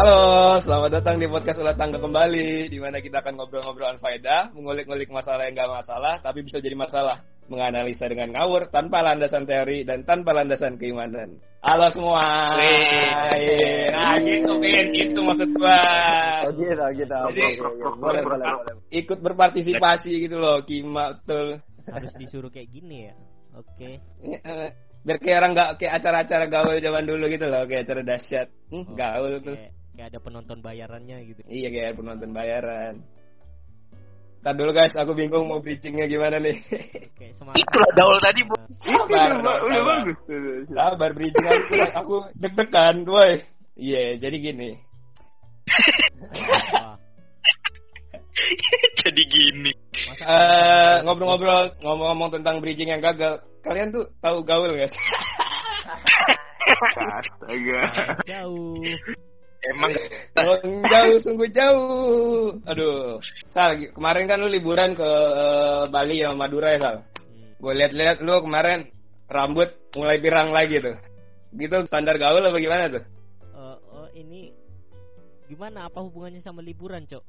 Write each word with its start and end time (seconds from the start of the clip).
Halo, 0.00 0.56
selamat 0.64 0.96
datang 0.96 1.20
di 1.20 1.28
podcast 1.28 1.60
Ulat 1.60 1.76
Tangga 1.76 2.00
kembali, 2.00 2.72
di 2.72 2.78
mana 2.80 3.04
kita 3.04 3.20
akan 3.20 3.36
ngobrol-ngobrol 3.36 4.00
faedah, 4.00 4.48
mengulik-ngulik 4.56 5.12
masalah 5.12 5.44
yang 5.44 5.60
gak 5.60 5.68
masalah, 5.68 6.16
tapi 6.24 6.40
bisa 6.40 6.56
jadi 6.56 6.72
masalah. 6.72 7.20
Menganalisa 7.52 8.08
dengan 8.08 8.32
ngawur, 8.32 8.72
tanpa 8.72 9.04
landasan 9.04 9.44
teori, 9.44 9.84
dan 9.84 10.00
tanpa 10.08 10.32
landasan 10.32 10.80
keimanan. 10.80 11.36
Halo 11.60 11.92
semua. 11.92 12.48
Wih. 12.56 13.92
Nah, 13.92 14.16
gitu. 14.24 14.52
Itu 14.88 15.20
maksud 15.20 15.48
gua. 15.60 15.76
Oh 16.48 16.52
gitu, 16.56 16.84
gitu. 16.96 17.18
Jadi, 17.36 17.42
Oke, 17.44 17.60
oke, 17.60 17.84
oke. 17.84 17.98
boleh, 18.00 18.22
boleh, 18.24 18.46
boleh. 18.56 18.74
Ikut 18.96 19.20
berpartisipasi 19.20 20.16
gitu 20.16 20.40
loh, 20.40 20.64
Kima, 20.64 21.12
betul. 21.12 21.60
harus 21.92 22.12
disuruh 22.16 22.48
kayak 22.48 22.72
gini 22.72 23.04
ya 23.04 23.14
oke 23.52 23.90
Eh, 24.24 24.70
Biar 25.04 25.16
kayak 25.20 25.36
orang 25.44 25.52
gak, 25.52 25.70
kayak 25.76 25.92
acara-acara 26.00 26.44
gaul 26.48 26.76
zaman 26.80 27.04
dulu 27.04 27.24
gitu 27.28 27.44
loh, 27.52 27.68
kayak 27.68 27.84
acara 27.84 28.00
dahsyat. 28.00 28.48
Hmm, 28.72 28.88
Oh, 28.88 28.96
gaul 28.96 29.36
tuh. 29.44 29.56
Kayak, 30.00 30.16
ada 30.16 30.18
penonton 30.24 30.58
bayarannya 30.64 31.16
gitu 31.28 31.40
Iya 31.44 31.68
kayak 31.68 32.00
penonton 32.00 32.32
bayaran. 32.32 33.04
Ntar 34.40 34.56
dulu 34.56 34.72
guys, 34.72 34.96
aku 34.96 35.12
bingung 35.12 35.52
mau 35.52 35.60
bridgingnya 35.60 36.08
gimana 36.08 36.40
nih. 36.40 36.56
kayak 37.20 37.34
semangat 37.38 37.60
Itulah 37.60 37.90
gaul 37.92 38.16
tadi, 38.24 38.40
Bu. 38.48 38.56
Sabar, 38.80 39.36
Udah, 39.36 39.82
bagus. 39.84 40.16
Sabar 40.72 41.10
bridging 41.12 41.44
aku, 41.44 41.76
aku 41.92 42.16
deg-degan, 42.40 43.04
boy. 43.04 43.44
Iya, 43.76 44.16
jadi 44.16 44.36
gini. 44.40 44.70
Jadi 49.00 49.22
gini. 49.28 49.72
Eh, 50.16 50.96
ngobrol-ngobrol, 51.04 51.76
ngomong-ngomong 51.84 52.40
tentang 52.40 52.64
bridging 52.64 52.88
yang 52.88 53.04
gagal. 53.04 53.44
Kalian 53.60 53.92
tuh 53.92 54.08
tahu 54.24 54.40
gaul 54.44 54.72
guys? 54.72 54.92
Astaga. 56.96 57.82
jauh 58.24 58.80
Emang 59.60 59.92
Oh, 60.40 60.56
jauh, 60.88 61.16
sungguh 61.20 61.50
jauh. 61.52 62.56
Aduh. 62.64 63.20
Sal, 63.52 63.76
kemarin 63.92 64.24
kan 64.24 64.40
lu 64.40 64.48
liburan 64.48 64.96
ke 64.96 65.04
eh, 65.36 65.82
Bali 65.92 66.24
sama 66.24 66.48
Madura 66.48 66.72
ya, 66.72 66.78
Sal? 66.80 66.96
Hmm, 67.20 67.52
Gue 67.60 67.72
lihat-lihat 67.76 68.24
lu 68.24 68.40
kemarin 68.40 68.88
rambut 69.28 69.68
mulai 69.92 70.16
pirang 70.16 70.48
lagi 70.48 70.80
tuh. 70.80 70.96
Gitu 71.52 71.76
standar 71.84 72.16
gaul 72.16 72.40
apa 72.40 72.56
gimana 72.56 72.88
tuh? 72.88 73.04
eh, 73.52 73.76
oh 73.92 74.08
ini 74.16 74.54
gimana 75.44 75.90
apa 75.90 75.98
hubungannya 76.00 76.40
sama 76.40 76.62
liburan 76.62 77.04
cok 77.04 77.20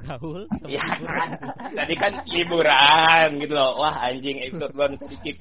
gaul 0.00 0.42
Ya, 0.66 0.80
liburan 0.80 1.28
tadi 1.74 1.94
kan 1.94 2.12
liburan 2.26 3.28
gitu 3.38 3.52
loh. 3.52 3.78
Wah 3.78 3.94
anjing 4.04 4.42
episode 4.42 4.74
baru 4.74 4.94
sedikit. 4.98 5.36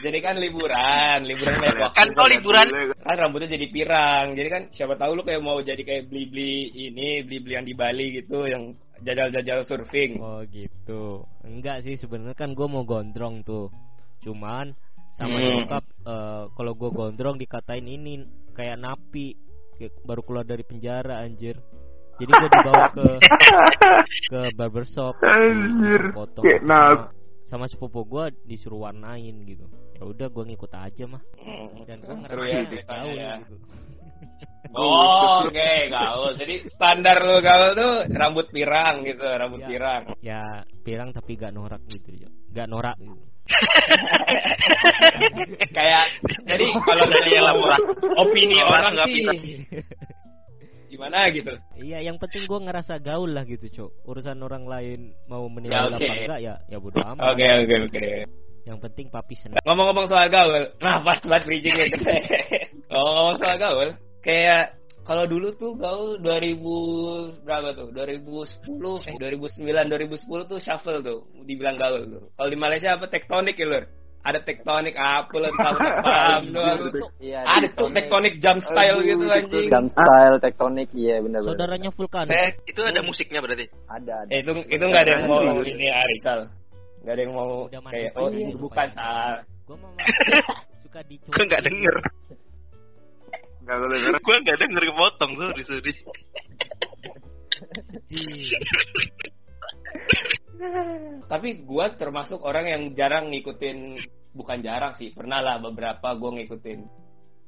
Jadi 0.00 0.18
kan 0.20 0.40
liburan, 0.40 1.18
liburan 1.24 1.54
waktu. 1.60 1.96
kan 1.96 2.08
kau 2.16 2.28
liburan 2.28 2.66
Kan 3.00 3.16
rambutnya 3.16 3.52
jadi 3.52 3.66
pirang. 3.68 4.26
Jadi 4.34 4.48
kan 4.48 4.62
siapa 4.72 4.96
tahu 4.96 5.18
lu 5.18 5.22
kayak 5.22 5.42
mau 5.44 5.60
jadi 5.60 5.80
kayak 5.80 6.08
beli-beli 6.08 6.70
ini, 6.88 7.20
beli-beli 7.24 7.54
yang 7.56 7.66
di 7.68 7.74
Bali 7.76 8.06
gitu, 8.16 8.48
yang 8.48 8.72
jajal-jajal 9.00 9.64
surfing. 9.64 10.20
oh 10.20 10.44
gitu 10.44 11.24
enggak 11.40 11.80
sih 11.80 11.96
sebenarnya 11.96 12.36
kan 12.36 12.52
gue 12.52 12.68
mau 12.68 12.84
gondrong 12.84 13.40
tuh 13.40 13.72
cuman 14.20 14.76
sama 15.16 15.40
Hmm. 15.40 15.64
nyokap 15.64 15.84
eh, 16.04 16.44
kalau 16.52 16.72
gue 16.76 16.90
gondrong 16.92 17.40
dikatain 17.40 17.88
ini 17.88 18.28
kayak 18.52 18.76
napi 18.76 19.40
kayak 19.80 19.96
baru 20.04 20.20
keluar 20.20 20.44
dari 20.44 20.60
penjara 20.68 21.24
anjir 21.24 21.56
jadi 22.20 22.30
gue 22.30 22.50
dibawa 22.52 22.84
ke 22.92 23.06
ke 24.28 24.40
barbershop 24.54 25.16
Anjir. 25.24 26.12
potong 26.12 26.44
Kayak 26.44 27.08
sama, 27.48 27.66
sepupu 27.66 28.04
gue 28.04 28.30
disuruh 28.46 28.86
warnain 28.86 29.34
gitu 29.42 29.64
ya 29.96 30.04
udah 30.04 30.28
gue 30.28 30.44
ngikut 30.46 30.70
aja 30.70 31.04
mah 31.08 31.22
dan 31.84 31.98
gue 31.98 32.14
ngerasa 32.14 32.46
ya 32.46 32.60
gaul 32.84 33.14
ya. 33.16 33.32
gitu 33.42 33.56
Oh, 34.76 35.48
oke, 35.48 35.70
gaul. 35.88 36.36
Jadi 36.36 36.68
standar 36.70 37.24
lu 37.24 37.40
gaul 37.40 37.72
tuh 37.72 38.04
rambut 38.12 38.46
pirang 38.52 39.00
gitu, 39.02 39.24
rambut 39.24 39.64
Ya. 39.64 39.66
pirang. 39.66 40.02
ya 40.20 40.42
pirang 40.84 41.10
tapi 41.10 41.34
gak 41.34 41.50
norak 41.50 41.80
gitu 41.88 42.12
ya 42.14 42.28
gak 42.52 42.68
norak 42.68 42.94
gitu 43.00 43.16
kayak 45.76 46.04
jadi 46.46 46.64
kalau 46.80 47.06
dari 47.08 47.32
opini 48.14 48.56
Orang 48.62 48.92
nggak 48.94 49.08
pirang. 49.08 49.38
Gimana 51.00 51.32
gitu. 51.32 51.52
Iya, 51.80 51.98
yang 52.04 52.20
penting 52.20 52.44
gue 52.44 52.60
ngerasa 52.60 53.00
gaul 53.00 53.32
lah 53.32 53.48
gitu, 53.48 53.72
cok. 53.72 53.90
Urusan 54.04 54.36
orang 54.44 54.68
lain 54.68 55.16
mau 55.32 55.48
menilai 55.48 55.72
Ya, 55.72 55.88
oke. 55.88 55.96
apa 55.96 56.12
enggak 56.12 56.40
ya, 56.44 56.54
ya 56.68 56.76
bodo 56.76 57.00
amat. 57.00 57.24
Oke, 57.32 57.46
oke, 57.64 57.74
oke. 57.88 58.04
Yang 58.68 58.78
penting 58.84 59.06
papi 59.08 59.34
senang. 59.40 59.64
Ngomong-ngomong 59.64 60.04
soal 60.04 60.28
gaul, 60.28 60.76
nah 60.84 61.00
pas 61.00 61.16
banget 61.24 61.48
bridgingnya 61.48 61.88
Ngomong-ngomong 62.92 63.36
soal 63.40 63.56
gaul, 63.56 63.88
kayak 64.20 64.76
kalau 65.08 65.24
dulu 65.24 65.48
tuh 65.56 65.72
gaul 65.80 66.20
2000 66.20 67.48
berapa 67.48 67.72
tuh? 67.72 67.88
2010, 67.96 69.08
eh 69.08 69.16
2009, 69.16 69.88
2010 69.88 70.52
tuh 70.52 70.60
shuffle 70.60 71.00
tuh, 71.00 71.24
dibilang 71.48 71.80
gaul 71.80 72.04
tuh. 72.04 72.28
Kalau 72.36 72.48
di 72.52 72.58
Malaysia 72.60 72.92
apa 72.92 73.08
tektonik 73.08 73.56
ya 73.56 73.64
lur? 73.64 73.88
Ada 74.20 74.44
tektonik 74.44 75.00
apa 75.00 75.32
lu 75.32 75.48
tahu 75.48 75.76
paham 76.04 76.42
doang. 76.52 76.78
Iya, 77.24 77.40
Ada 77.40 77.66
tuh 77.72 77.88
tektonik 77.88 78.36
jump 78.44 78.60
style 78.60 79.00
gitu 79.00 79.24
anjing. 79.24 79.72
Jump 79.72 79.88
style, 79.88 80.36
tektonik, 80.44 80.92
iya 80.92 81.24
benar 81.24 81.40
benar. 81.40 81.56
Saudaranya 81.56 81.90
Vulkan. 81.96 82.26
Eh, 82.28 82.52
itu 82.68 82.80
ada 82.84 83.00
musiknya 83.00 83.40
berarti. 83.40 83.72
Ada, 83.88 84.12
ada. 84.24 84.28
Eh, 84.28 84.44
itu 84.44 84.52
itu 84.68 84.84
nggak 84.84 85.02
ada 85.08 85.12
yang 85.16 85.24
mau 85.24 85.40
ini 85.64 85.86
Arisal. 85.88 86.52
Nggak 87.00 87.14
ada 87.16 87.22
yang 87.24 87.32
mau 87.32 87.50
kayak 87.72 88.12
oh 88.12 88.28
lupa 88.28 88.36
ini 88.36 88.52
bukan 88.60 88.88
ya. 88.92 88.96
sal. 88.96 89.32
Mah 89.70 89.92
suka 90.84 91.00
dicoba. 91.08 91.32
Gue 91.32 91.44
nggak 91.48 91.62
denger. 91.64 91.96
Enggak 93.64 93.76
boleh 93.80 93.98
denger. 94.04 94.16
Gue 94.20 94.36
nggak 94.44 94.58
denger 94.60 94.82
kepotong 94.84 95.32
sorry 95.40 95.62
sorry. 95.64 95.92
Tapi 101.32 101.64
gua 101.64 101.94
termasuk 101.96 102.40
orang 102.44 102.66
yang 102.68 102.82
jarang 102.92 103.32
ngikutin 103.32 103.96
bukan 104.36 104.58
jarang 104.60 104.94
sih, 104.94 105.10
pernah 105.10 105.40
lah 105.40 105.56
beberapa 105.58 106.14
gua 106.16 106.36
ngikutin 106.36 106.78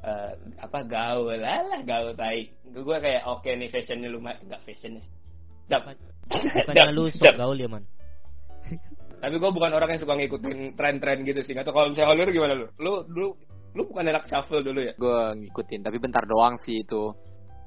eh, 0.03 0.33
apa 0.59 0.79
gaul 0.89 1.37
lah 1.37 1.83
gaul 1.85 2.17
tai. 2.17 2.51
Gua 2.73 2.99
kayak 2.99 3.29
oke 3.29 3.49
nih 3.49 3.69
fashionnya 3.69 4.09
lumayan 4.09 4.41
enggak 4.49 4.63
fashionnya. 4.65 5.03
Dap. 5.69 5.93
Bukannya 6.29 6.93
lu 6.97 7.11
sok 7.13 7.35
gaul 7.37 7.59
ya, 7.61 7.69
Man? 7.69 7.85
Tapi 9.23 9.35
gua 9.39 9.51
bukan 9.55 9.71
orang 9.77 9.95
yang 9.95 10.01
suka 10.03 10.19
ngikutin 10.19 10.75
tren-tren 10.75 11.23
gitu 11.23 11.41
sih. 11.45 11.55
Atau 11.55 11.71
kalau 11.71 11.93
misalnya 11.93 12.27
lu 12.27 12.33
gimana 12.35 12.55
lu? 12.59 12.67
Lu 12.81 12.93
dulu 13.07 13.29
lu 13.73 13.89
bukan 13.89 14.05
anak 14.05 14.29
shuffle 14.29 14.61
dulu 14.61 14.81
ya? 14.85 14.93
gue 14.97 15.21
ngikutin 15.45 15.81
tapi 15.81 15.97
bentar 15.97 16.25
doang 16.29 16.61
sih 16.61 16.85
itu 16.85 17.13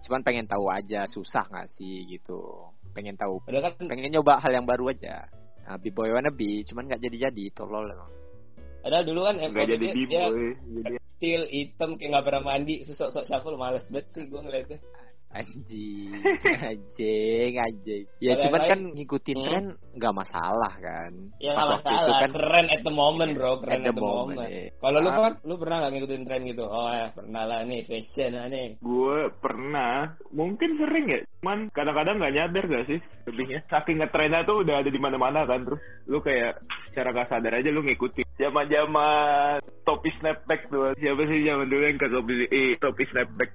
cuman 0.05 0.21
pengen 0.21 0.45
tahu 0.45 0.69
aja 0.69 1.09
susah 1.09 1.49
nggak 1.49 1.69
sih 1.73 2.05
gitu 2.05 2.69
pengen 2.95 3.19
tahu. 3.19 3.43
Padahal 3.43 3.75
kan 3.75 3.85
pengen 3.91 4.15
nyoba 4.15 4.39
hal 4.39 4.51
yang 4.55 4.63
baru 4.63 4.95
aja. 4.95 5.27
Nah, 5.67 5.75
b-boy 5.75 6.15
wannabe 6.15 6.63
cuman 6.71 6.87
nggak 6.87 7.01
jadi 7.03 7.17
jadi 7.29 7.45
tolol 7.51 7.91
emang. 7.91 8.11
Padahal 8.85 9.03
dulu 9.03 9.21
kan 9.27 9.35
Enggak 9.41 9.67
jadi 9.67 9.85
dia- 9.91 10.29
dia 10.85 11.01
kecil 11.15 11.41
hitam 11.49 11.95
kayak 11.97 12.09
nggak 12.11 12.25
pernah 12.27 12.43
mandi 12.43 12.83
susah 12.85 13.07
sok 13.09 13.25
shuffle 13.25 13.57
males 13.57 13.87
banget 13.89 14.05
sih 14.13 14.27
gue 14.27 14.35
ngeliatnya 14.35 14.77
anjing 15.35 16.15
anjing 16.71 17.51
anjing 17.59 18.03
ya 18.17 18.33
Kalau 18.33 18.43
cuman 18.47 18.61
kan 18.63 18.79
lain- 18.79 18.93
ngikutin 18.95 19.35
Hmm. 19.35 19.45
tren 19.45 19.65
nggak 19.95 20.15
masalah 20.15 20.73
kan 20.79 21.11
ya 21.37 21.53
Pas 21.53 21.67
waktu 21.75 21.87
itu 21.87 21.99
masalah 21.99 22.19
kan 22.23 22.31
keren 22.31 22.67
at 22.71 22.81
the 22.81 22.93
moment 22.93 23.31
bro 23.35 23.51
keren 23.59 23.75
at 23.75 23.85
the, 23.85 23.93
moment, 23.95 24.37
eh. 24.47 24.67
kalau 24.79 24.99
lu 24.99 25.09
kan 25.11 25.33
lu 25.43 25.53
pernah 25.55 25.75
nggak 25.83 25.91
ngikutin 25.91 26.23
tren 26.23 26.41
gitu 26.47 26.63
oh 26.63 26.87
ya 26.87 27.07
pernah 27.11 27.43
lah 27.43 27.59
nih 27.63 27.81
fashion 27.83 28.31
lah 28.31 28.47
nih 28.47 28.67
gue 28.79 29.19
pernah, 29.37 29.95
mungkin 30.31 30.77
sering 30.77 31.05
ya, 31.05 31.19
cuman 31.41 31.69
kadang-kadang 31.69 32.17
nggak 32.17 32.33
nyadar 32.33 32.63
gak 32.65 32.85
sih 32.85 32.99
lebihnya. 33.25 33.59
Saking 33.67 33.97
ngetrennya 33.97 34.45
tuh 34.45 34.61
udah 34.61 34.81
ada 34.81 34.89
di 34.89 34.97
mana-mana 34.97 35.45
kan, 35.45 35.65
terus 35.65 35.81
lu 36.05 36.21
kayak 36.21 36.61
secara 36.89 37.09
gak 37.11 37.29
sadar 37.29 37.53
aja 37.57 37.69
lu 37.69 37.81
ngikutin. 37.81 38.25
Zaman-zaman 38.37 39.57
topi 39.83 40.09
snapback 40.17 40.69
tuh, 40.69 40.93
siapa 40.97 41.21
sih 41.25 41.43
zaman 41.43 41.65
dulu 41.65 41.83
yang 41.83 41.97
ke 41.97 42.07
topi, 42.07 42.33
eh, 42.47 42.71
topi 42.77 43.03
snapback? 43.09 43.49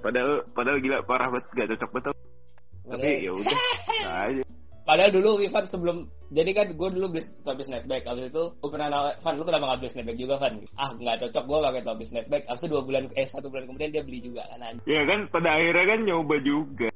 Padahal, 0.00 0.42
padahal 0.56 0.78
gila 0.80 1.04
parah 1.04 1.28
banget, 1.28 1.44
gak 1.52 1.68
cocok 1.76 1.90
betul. 1.92 2.14
Tapi 2.90 3.10
ya 3.22 3.32
udah, 3.36 3.58
nah 4.08 4.20
aja. 4.26 4.42
padahal 4.82 5.10
dulu 5.14 5.30
Ivan 5.38 5.64
sebelum 5.68 5.96
jadi 6.30 6.50
kan 6.50 6.66
gue 6.74 6.88
dulu 6.98 7.06
beli 7.14 7.22
topi 7.46 7.62
snapback 7.62 8.02
abis 8.02 8.32
itu 8.32 8.42
gue 8.58 8.70
pernah 8.72 8.88
nawa 8.90 9.10
Van 9.22 9.38
lu 9.38 9.46
kenapa 9.46 9.64
nggak 9.70 9.78
beli 9.84 9.90
snapback 9.94 10.18
juga 10.18 10.34
Van 10.42 10.54
ah 10.74 10.90
nggak 10.98 11.16
cocok 11.22 11.44
gue 11.46 11.58
pakai 11.62 11.82
topi 11.86 12.04
snapback 12.10 12.42
abis 12.50 12.60
itu 12.64 12.68
dua 12.72 12.82
bulan 12.82 13.02
eh 13.14 13.26
satu 13.30 13.46
bulan 13.46 13.70
kemudian 13.70 13.90
dia 13.94 14.02
beli 14.02 14.18
juga 14.24 14.42
kan 14.50 14.58
anjing. 14.64 14.82
Ya 14.90 15.02
kan 15.06 15.20
pada 15.30 15.48
akhirnya 15.54 15.84
kan 15.86 16.00
nyoba 16.02 16.36
juga. 16.42 16.88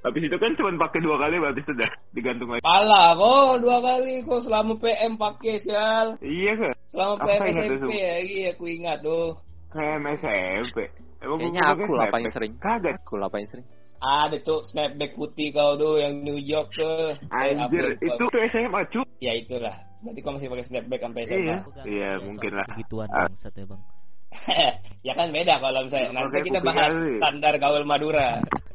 Habis 0.00 0.22
itu 0.28 0.36
kan 0.40 0.52
cuma 0.56 0.70
pakai 0.80 1.00
dua 1.04 1.16
kali 1.20 1.36
berarti 1.36 1.62
sudah 1.64 1.90
digantung 2.16 2.48
lagi. 2.48 2.64
Pala 2.64 3.04
kok 3.16 3.52
dua 3.64 3.78
kali 3.84 4.14
kok 4.24 4.40
selama 4.44 4.72
PM 4.80 5.12
pakai 5.16 5.54
sial 5.60 6.06
Iya 6.20 6.52
kan? 6.56 6.74
selama 6.88 7.14
Apa 7.20 7.24
PM 7.24 7.44
SMP 7.52 7.92
ya 7.96 8.16
iya 8.20 8.48
aku 8.52 8.64
ingat 8.68 8.98
tuh 9.00 9.36
Kayak 9.70 10.18
SMP. 10.20 10.76
Emang 11.20 11.36
kayaknya 11.38 11.60
gua 11.60 11.72
aku 11.76 11.92
lah 11.92 12.06
paling 12.08 12.30
sering 12.30 12.52
Kagak. 12.56 12.94
aku 12.98 13.14
lah 13.16 13.28
paling 13.28 13.46
sering 13.46 13.66
Ada 14.00 14.40
tuh 14.40 14.64
snapback 14.64 15.12
putih 15.12 15.52
kau 15.52 15.76
tuh 15.76 16.00
yang 16.00 16.24
New 16.24 16.40
York 16.40 16.72
tuh. 16.72 17.12
Anjir, 17.28 17.92
itu 17.94 18.08
tuh 18.16 18.40
SMA 18.48 18.80
cu. 18.88 19.04
Ya 19.20 19.36
itulah. 19.36 19.76
Berarti 20.00 20.20
kau 20.20 20.32
masih 20.32 20.48
pakai 20.48 20.64
snapback 20.64 21.00
sampai 21.02 21.20
SMA. 21.22 21.36
Iya. 21.36 21.56
Iya, 21.84 22.08
Ya, 22.10 22.10
mungkin 22.18 22.52
lah. 22.56 22.64
Begituan 22.66 23.08
Ah. 23.10 23.28
bangsat 23.28 23.52
ya 23.52 23.68
bang. 23.68 23.82
ya 25.06 25.12
kan 25.12 25.28
beda 25.28 25.54
kalau 25.58 25.80
misalnya 25.84 26.06
Ya, 26.06 26.16
nanti 26.16 26.38
kita 26.40 26.60
bahas 26.62 26.88
kali. 26.88 27.12
standar 27.18 27.54
gaul 27.58 27.84
Madura. 27.84 28.28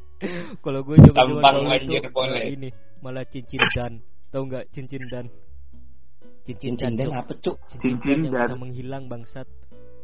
Kalau 0.64 0.80
gue 0.82 0.96
coba 1.02 1.18
Sampang 1.18 1.56
itu 1.76 1.92
boleh. 2.10 2.44
ini 2.50 2.70
malah 3.00 3.26
cincin 3.26 3.62
dan. 3.74 3.94
Tahu 4.30 4.44
nggak 4.46 4.66
cincin 4.70 5.04
dan? 5.10 5.26
Cincin, 6.46 6.78
Cincin 6.78 6.94
dan 6.96 7.10
apa 7.12 7.34
cuk? 7.36 7.58
Cincin, 7.74 7.98
Cincin 7.98 8.06
dan 8.06 8.22
yang 8.22 8.32
dan. 8.32 8.46
bisa 8.46 8.58
menghilang 8.62 9.04
bangsat. 9.10 9.48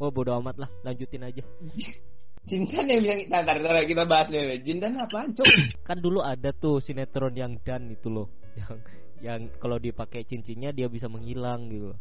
Oh 0.02 0.10
bodo 0.10 0.34
amat 0.36 0.58
lah, 0.58 0.70
lanjutin 0.82 1.22
aja. 1.22 1.46
Cinta 2.50 2.82
yang 2.82 3.06
bisa 3.06 3.14
kita 3.22 3.38
ntar, 3.46 3.56
ntar 3.62 3.86
kita 3.86 4.04
bahas 4.10 4.28
dulu. 4.28 4.58
Jindan 4.66 4.98
apaan 4.98 5.30
cuk? 5.38 5.46
Kan 5.88 6.02
dulu 6.02 6.26
ada 6.26 6.50
tuh 6.52 6.82
sinetron 6.82 7.38
yang 7.38 7.62
dan 7.62 7.94
itu 7.94 8.10
loh, 8.10 8.28
yang 8.58 8.76
yang 9.22 9.40
kalau 9.62 9.78
dipakai 9.78 10.26
cincinnya 10.26 10.74
dia 10.74 10.90
bisa 10.90 11.06
menghilang 11.06 11.70
gitu. 11.70 11.94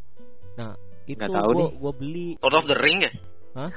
Nah 0.56 0.72
itu 1.04 1.20
Nggak 1.20 1.36
tahu 1.36 1.52
gua, 1.52 1.60
nih. 1.60 1.70
gua 1.76 1.92
beli. 1.92 2.28
Lord 2.40 2.56
of 2.56 2.64
the 2.66 2.76
Ring 2.80 2.98
ya? 3.04 3.12
Hah? 3.54 3.70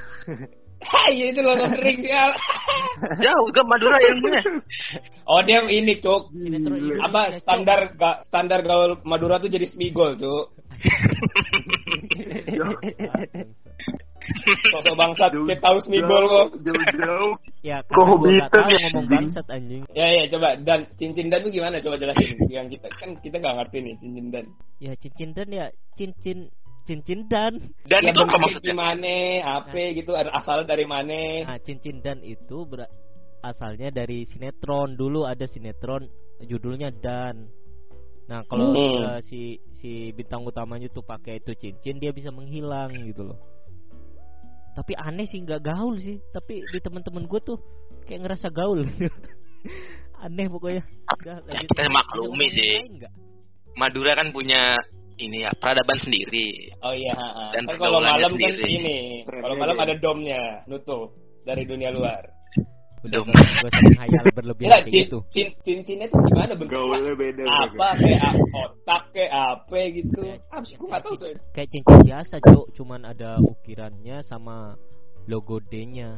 Iya 1.08 1.32
itu 1.32 1.40
loh 1.40 1.56
ring 1.80 1.96
sial. 2.02 2.28
Jauh 3.24 3.48
ke 3.56 3.62
Madura 3.64 3.96
ilmunya. 4.04 4.42
Oh 5.24 5.40
dia 5.40 5.64
ini 5.64 5.96
cuk. 5.96 6.28
Sinetron 6.36 6.76
Gila. 6.76 7.00
Indonesia, 7.00 7.08
Apa 7.08 7.22
Cok. 7.32 7.40
standar 7.40 7.80
ga, 7.96 8.10
standar 8.20 8.60
gaul 8.60 9.00
Madura 9.08 9.40
tuh 9.40 9.48
jadi 9.48 9.64
Smigol 9.64 10.20
cuk. 10.20 10.52
Sosok 14.72 14.94
bangsat 14.96 15.30
kita 15.32 15.60
tahu 15.60 15.76
Smigol 15.84 16.24
kok. 16.28 16.46
Jauh-jauh. 16.64 17.34
Ya 17.64 17.80
Kok 17.80 18.20
tahu 18.52 18.68
ya, 18.68 18.92
ngomong 18.92 19.08
bangsat 19.08 19.48
anjing. 19.48 19.88
Ya 19.96 20.04
ya 20.12 20.28
coba 20.28 20.52
dan 20.60 20.84
cincin 21.00 21.32
dan 21.32 21.40
tuh 21.40 21.48
gimana 21.48 21.80
coba 21.80 21.96
jelasin 21.96 22.36
yang 22.52 22.68
kita 22.68 22.92
kan 23.00 23.16
kita 23.24 23.40
nggak 23.40 23.56
ngerti 23.56 23.76
nih 23.80 23.94
cincin 23.96 24.26
dan. 24.28 24.44
Ya 24.84 24.92
cincin 25.00 25.32
dan 25.32 25.48
ya 25.48 25.66
cincin 25.96 26.38
cincin 26.84 27.24
dan. 27.24 27.56
Dan 27.88 28.04
ya 28.04 28.12
itu 28.12 28.20
apa 28.20 28.36
maksudnya? 28.36 28.68
Gimana, 28.76 29.16
apa 29.64 29.80
gitu, 29.96 30.12
ada 30.12 30.28
asal 30.36 30.68
dari 30.68 30.84
mana? 30.84 31.48
Nah 31.48 31.56
cincin 31.64 32.04
dan 32.04 32.20
itu 32.20 32.68
ber- 32.68 32.92
asalnya 33.40 33.88
dari 33.88 34.28
sinetron 34.28 34.96
dulu 34.96 35.24
ada 35.24 35.48
sinetron 35.48 36.04
judulnya 36.44 36.92
dan. 37.00 37.48
Nah 38.28 38.44
kalau 38.48 38.72
Hmm. 38.72 39.04
eh, 39.04 39.20
si 39.24 39.56
si 39.76 40.12
bintang 40.12 40.44
utamanya 40.44 40.88
tuh 40.92 41.04
pakai 41.04 41.40
itu 41.40 41.52
cincin 41.56 41.96
dia 41.96 42.12
bisa 42.12 42.28
menghilang 42.32 42.92
gitu 43.08 43.32
loh. 43.32 43.40
Tapi 44.74 44.92
aneh 44.98 45.26
sih 45.30 45.38
nggak 45.40 45.62
gaul 45.62 45.94
sih. 45.96 46.18
Tapi 46.34 46.66
di 46.68 46.78
teman-teman 46.82 47.24
gue 47.30 47.40
tuh 47.40 47.58
kayak 48.04 48.26
ngerasa 48.26 48.50
gaul. 48.50 48.82
aneh 50.24 50.46
pokoknya. 50.50 50.82
Udah, 51.22 51.38
lanjut. 51.46 51.68
kita 51.70 51.90
maklumi 51.90 52.46
sih. 52.50 52.74
Madura 53.74 54.14
kan 54.18 54.30
punya 54.30 54.78
ini 55.18 55.46
ya 55.46 55.50
peradaban 55.54 55.98
sendiri. 56.02 56.74
Oh 56.82 56.94
iya. 56.94 57.14
Dan 57.54 57.70
kan 57.70 57.78
kalau 57.78 58.02
malam 58.02 58.34
kan 58.34 58.50
sendiri. 58.50 58.82
ini, 58.82 58.98
kalau 59.26 59.54
malam 59.54 59.78
ada 59.78 59.94
domnya, 59.98 60.66
nutup 60.66 61.14
dari 61.46 61.62
dunia 61.66 61.94
luar. 61.94 62.33
Udah 63.04 63.20
nggak 63.20 63.36
nggak 63.36 63.68
usah 63.68 63.82
menghayal 63.84 64.24
berlebihan 64.32 64.64
Enggak, 64.64 64.80
kayak 64.80 64.92
cin, 64.92 65.04
gitu. 65.04 65.18
cin, 65.28 65.46
cincinnya 65.60 66.06
tuh 66.08 66.18
gimana 66.24 66.52
bentuknya? 66.56 66.80
Gaulnya 66.80 67.12
beda. 67.14 67.42
Apa 67.44 67.88
kayak 68.00 68.20
a- 68.24 68.38
otak 68.64 69.02
kayak 69.12 69.32
apa 69.32 69.78
gitu? 69.92 70.20
Apa 70.48 70.64
sih? 70.64 70.74
Gue 70.80 70.88
nggak 70.88 71.02
tahu 71.04 71.14
soalnya. 71.14 71.40
kayak 71.52 71.68
cincin 71.68 71.98
biasa 72.00 72.34
cok 72.40 72.66
cuman 72.72 73.00
ada 73.04 73.30
ukirannya 73.38 74.16
sama 74.24 74.72
logo 75.24 75.60
D-nya 75.60 76.16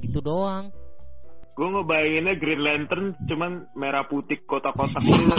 itu 0.00 0.18
doang 0.20 0.68
Gue 1.52 1.68
ngebayanginnya 1.68 2.34
Green 2.40 2.64
Lantern 2.64 3.12
cuman 3.28 3.68
merah 3.76 4.08
putih 4.08 4.40
kotak-kotak 4.48 5.04
gitu. 5.04 5.20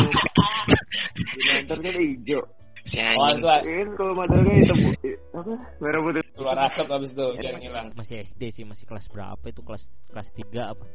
Green 1.33 1.47
Lantern 1.49 1.81
kan 1.81 1.95
hijau. 1.97 2.41
Si 2.83 2.99
Oh, 2.99 3.31
anjing. 3.31 3.41
itu 3.63 3.91
kalau 3.95 4.13
hitam 4.53 4.77
putih. 4.83 5.13
Apa? 5.33 5.53
Merah 5.81 5.99
putih. 6.03 6.22
Keluar 6.43 6.59
asap 6.67 6.87
abis 6.91 7.11
itu 7.11 7.25
biar 7.39 7.55
ngilang. 7.57 7.87
masih 7.95 8.15
SD 8.21 8.41
sih 8.51 8.63
masih 8.63 8.83
kelas 8.83 9.07
berapa 9.07 9.41
itu 9.43 9.61
kelas 9.63 9.83
kelas 10.11 10.27
3 10.35 10.73
apa 10.75 10.85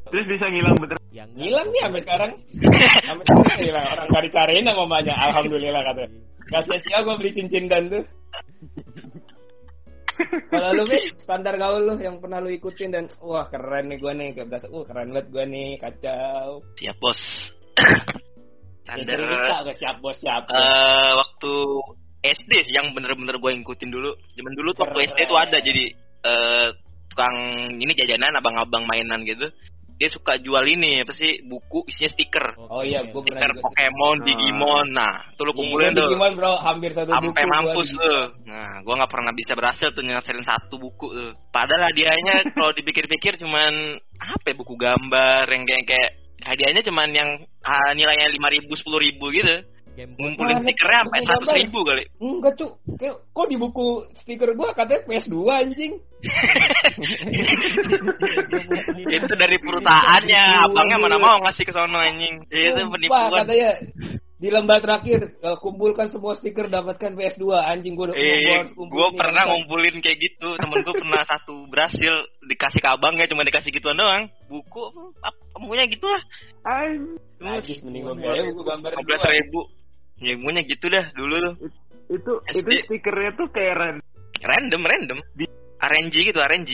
Terus 0.00 0.26
bisa 0.26 0.48
ngilang 0.48 0.74
bener. 0.80 0.96
yang 1.12 1.28
Ngilang 1.36 1.68
nih 1.70 1.82
sampai 1.84 2.00
sekarang. 2.02 2.30
Sampai 3.06 3.24
sekarang 3.28 3.58
ngilang. 3.60 3.84
Orang 3.84 4.06
gak 4.08 4.24
dicariin 4.26 4.64
sama 4.64 4.78
mamanya. 4.82 5.14
Alhamdulillah 5.28 5.82
katanya. 5.84 6.10
Gak 6.50 6.62
sia-sia 6.66 6.98
gue 7.04 7.14
beli 7.20 7.30
cincin 7.36 7.64
dan 7.68 7.82
tuh. 7.86 8.04
Kalau 10.50 10.68
lu 10.76 10.84
nih 10.84 11.04
standar 11.16 11.54
gaul 11.56 11.84
lu 11.84 11.94
yang 11.96 12.16
pernah 12.18 12.40
lu 12.40 12.48
ikutin 12.48 12.90
dan 12.90 13.04
wah 13.20 13.48
keren 13.48 13.88
nih 13.88 13.96
gue 13.96 14.12
nih 14.12 14.28
kayak 14.34 14.48
berasa 14.48 14.66
wah 14.68 14.84
keren 14.84 15.08
banget 15.12 15.26
gue 15.30 15.44
nih 15.46 15.68
kacau. 15.78 16.48
Siap 16.76 16.96
bos. 16.98 17.20
Ya, 18.90 18.96
Standar 18.96 19.16
cerita 19.16 19.56
ke 19.62 19.72
siap 19.78 19.96
bos 20.00 20.16
siap. 20.18 20.42
bos. 20.44 20.56
eh 20.56 21.10
waktu 21.14 21.52
SD 22.20 22.52
sih 22.68 22.74
yang 22.76 22.92
bener-bener 22.92 23.40
gue 23.40 23.50
ngikutin 23.60 23.90
dulu. 23.90 24.12
Zaman 24.36 24.52
dulu 24.52 24.70
tuh 24.76 24.84
waktu. 24.84 25.08
SD 25.08 25.18
tuh 25.24 25.38
ada 25.40 25.56
jadi 25.60 25.84
eh 26.20 26.68
tukang 27.10 27.36
ini 27.80 27.92
jajanan 27.96 28.38
abang-abang 28.38 28.84
mainan 28.86 29.24
gitu. 29.24 29.48
Dia 30.00 30.08
suka 30.08 30.40
jual 30.40 30.64
ini 30.64 31.04
apa 31.04 31.12
sih 31.12 31.44
buku 31.44 31.84
isinya 31.84 32.08
stiker. 32.08 32.56
Oh 32.56 32.80
iya, 32.80 33.04
gue 33.04 33.20
pernah 33.20 33.36
Stiker 33.36 33.52
juga. 33.52 33.64
Pokemon, 33.68 34.16
Nah. 34.16 34.24
Digimon. 34.24 34.86
Nah, 34.96 35.14
tuh 35.36 35.44
lu 35.44 35.52
kumpulin 35.52 35.92
tuh. 35.92 36.08
Digimon 36.08 36.32
bro, 36.40 36.56
hampir 36.56 36.90
satu 36.96 37.12
buku. 37.12 37.20
Sampai 37.20 37.44
mampus 37.44 37.88
tuh. 37.92 38.22
Nah, 38.48 38.80
gua 38.80 38.94
nggak 38.96 39.12
pernah 39.12 39.32
bisa 39.36 39.52
berhasil 39.52 39.92
tuh 39.92 40.00
nyelesain 40.00 40.40
satu 40.40 40.80
buku 40.80 41.04
tuh. 41.12 41.36
Padahal 41.52 41.92
hadiahnya 41.92 42.48
kalau 42.56 42.72
dipikir-pikir 42.72 43.36
cuman 43.44 44.00
apa 44.16 44.46
ya, 44.48 44.56
buku 44.56 44.72
gambar 44.80 45.44
yang 45.52 45.68
kayak 45.68 45.84
kayak 45.84 46.10
hadiahnya 46.48 46.80
cuman 46.80 47.08
yang 47.12 47.30
ah, 47.60 47.92
nilainya 47.92 48.32
lima 48.32 48.48
ribu 48.48 48.72
sepuluh 48.80 49.04
ribu 49.04 49.28
gitu. 49.36 49.68
Game 49.96 50.12
Boy 50.14 50.30
Ngumpulin 50.30 50.54
Mana 50.56 50.62
stikernya 50.64 50.98
sampai 51.02 51.20
seratus 51.20 51.44
gambar? 51.44 51.60
ribu 51.60 51.78
kali. 51.82 52.04
Enggak 52.20 52.54
Kayak, 52.96 53.16
kok 53.30 53.46
di 53.48 53.56
buku 53.56 53.86
stiker 54.16 54.50
gua 54.54 54.68
katanya 54.72 55.00
PS2 55.04 55.36
anjing. 55.50 55.92
Itu 59.10 59.34
dari 59.34 59.56
perusahaannya, 59.58 60.42
abangnya 60.68 60.96
mana 61.00 61.16
mau 61.18 61.36
ngasih 61.42 61.64
ke 61.64 61.72
sono 61.72 61.98
anjing. 61.98 62.44
Itu 62.46 62.76
Sumpah, 62.76 62.92
penipuan. 62.94 63.30
katanya 63.44 63.70
di 64.40 64.48
lembar 64.48 64.80
terakhir 64.80 65.36
eh, 65.36 65.56
kumpulkan 65.60 66.08
semua 66.08 66.32
stiker 66.32 66.64
dapatkan 66.68 67.12
PS2 67.12 67.44
anjing 67.60 67.92
gua 67.92 68.08
udah 68.08 68.16
gua 68.16 68.24
Eh, 68.24 68.64
gue 68.72 68.88
nih, 68.88 69.12
pernah 69.12 69.42
bangsat. 69.44 69.52
ngumpulin 69.52 69.96
kayak 70.00 70.18
gitu. 70.18 70.48
Temen 70.56 70.80
gue 70.80 70.94
pernah 70.96 71.22
satu 71.28 71.54
berhasil 71.68 72.14
dikasih 72.42 72.80
ke 72.80 72.88
abangnya, 72.88 73.28
cuma 73.28 73.44
dikasih 73.44 73.68
gituan 73.68 73.96
doang. 73.96 74.32
Buku, 74.48 74.80
apa, 75.20 75.36
punya 75.56 75.84
gitu 75.84 76.08
lah. 76.08 76.22
Najis 77.40 77.80
mending 77.84 78.04
gua 78.04 78.16
buku 78.16 78.60
gambar 78.64 78.90
belas 79.04 79.22
ribu 79.24 79.60
ya 80.20 80.32
punya 80.36 80.60
gitu 80.62 80.86
dah 80.86 81.04
dulu 81.12 81.36
tuh 81.40 81.54
Itu 82.10 82.32
itu 82.50 82.60
SD. 82.66 82.70
stikernya 82.86 83.30
tuh 83.34 83.46
kayak 83.48 83.74
ran. 83.74 83.96
random 84.40 84.82
random 84.82 85.18
di 85.34 85.44
RNG 85.76 86.14
gitu 86.26 86.38
RNG 86.38 86.70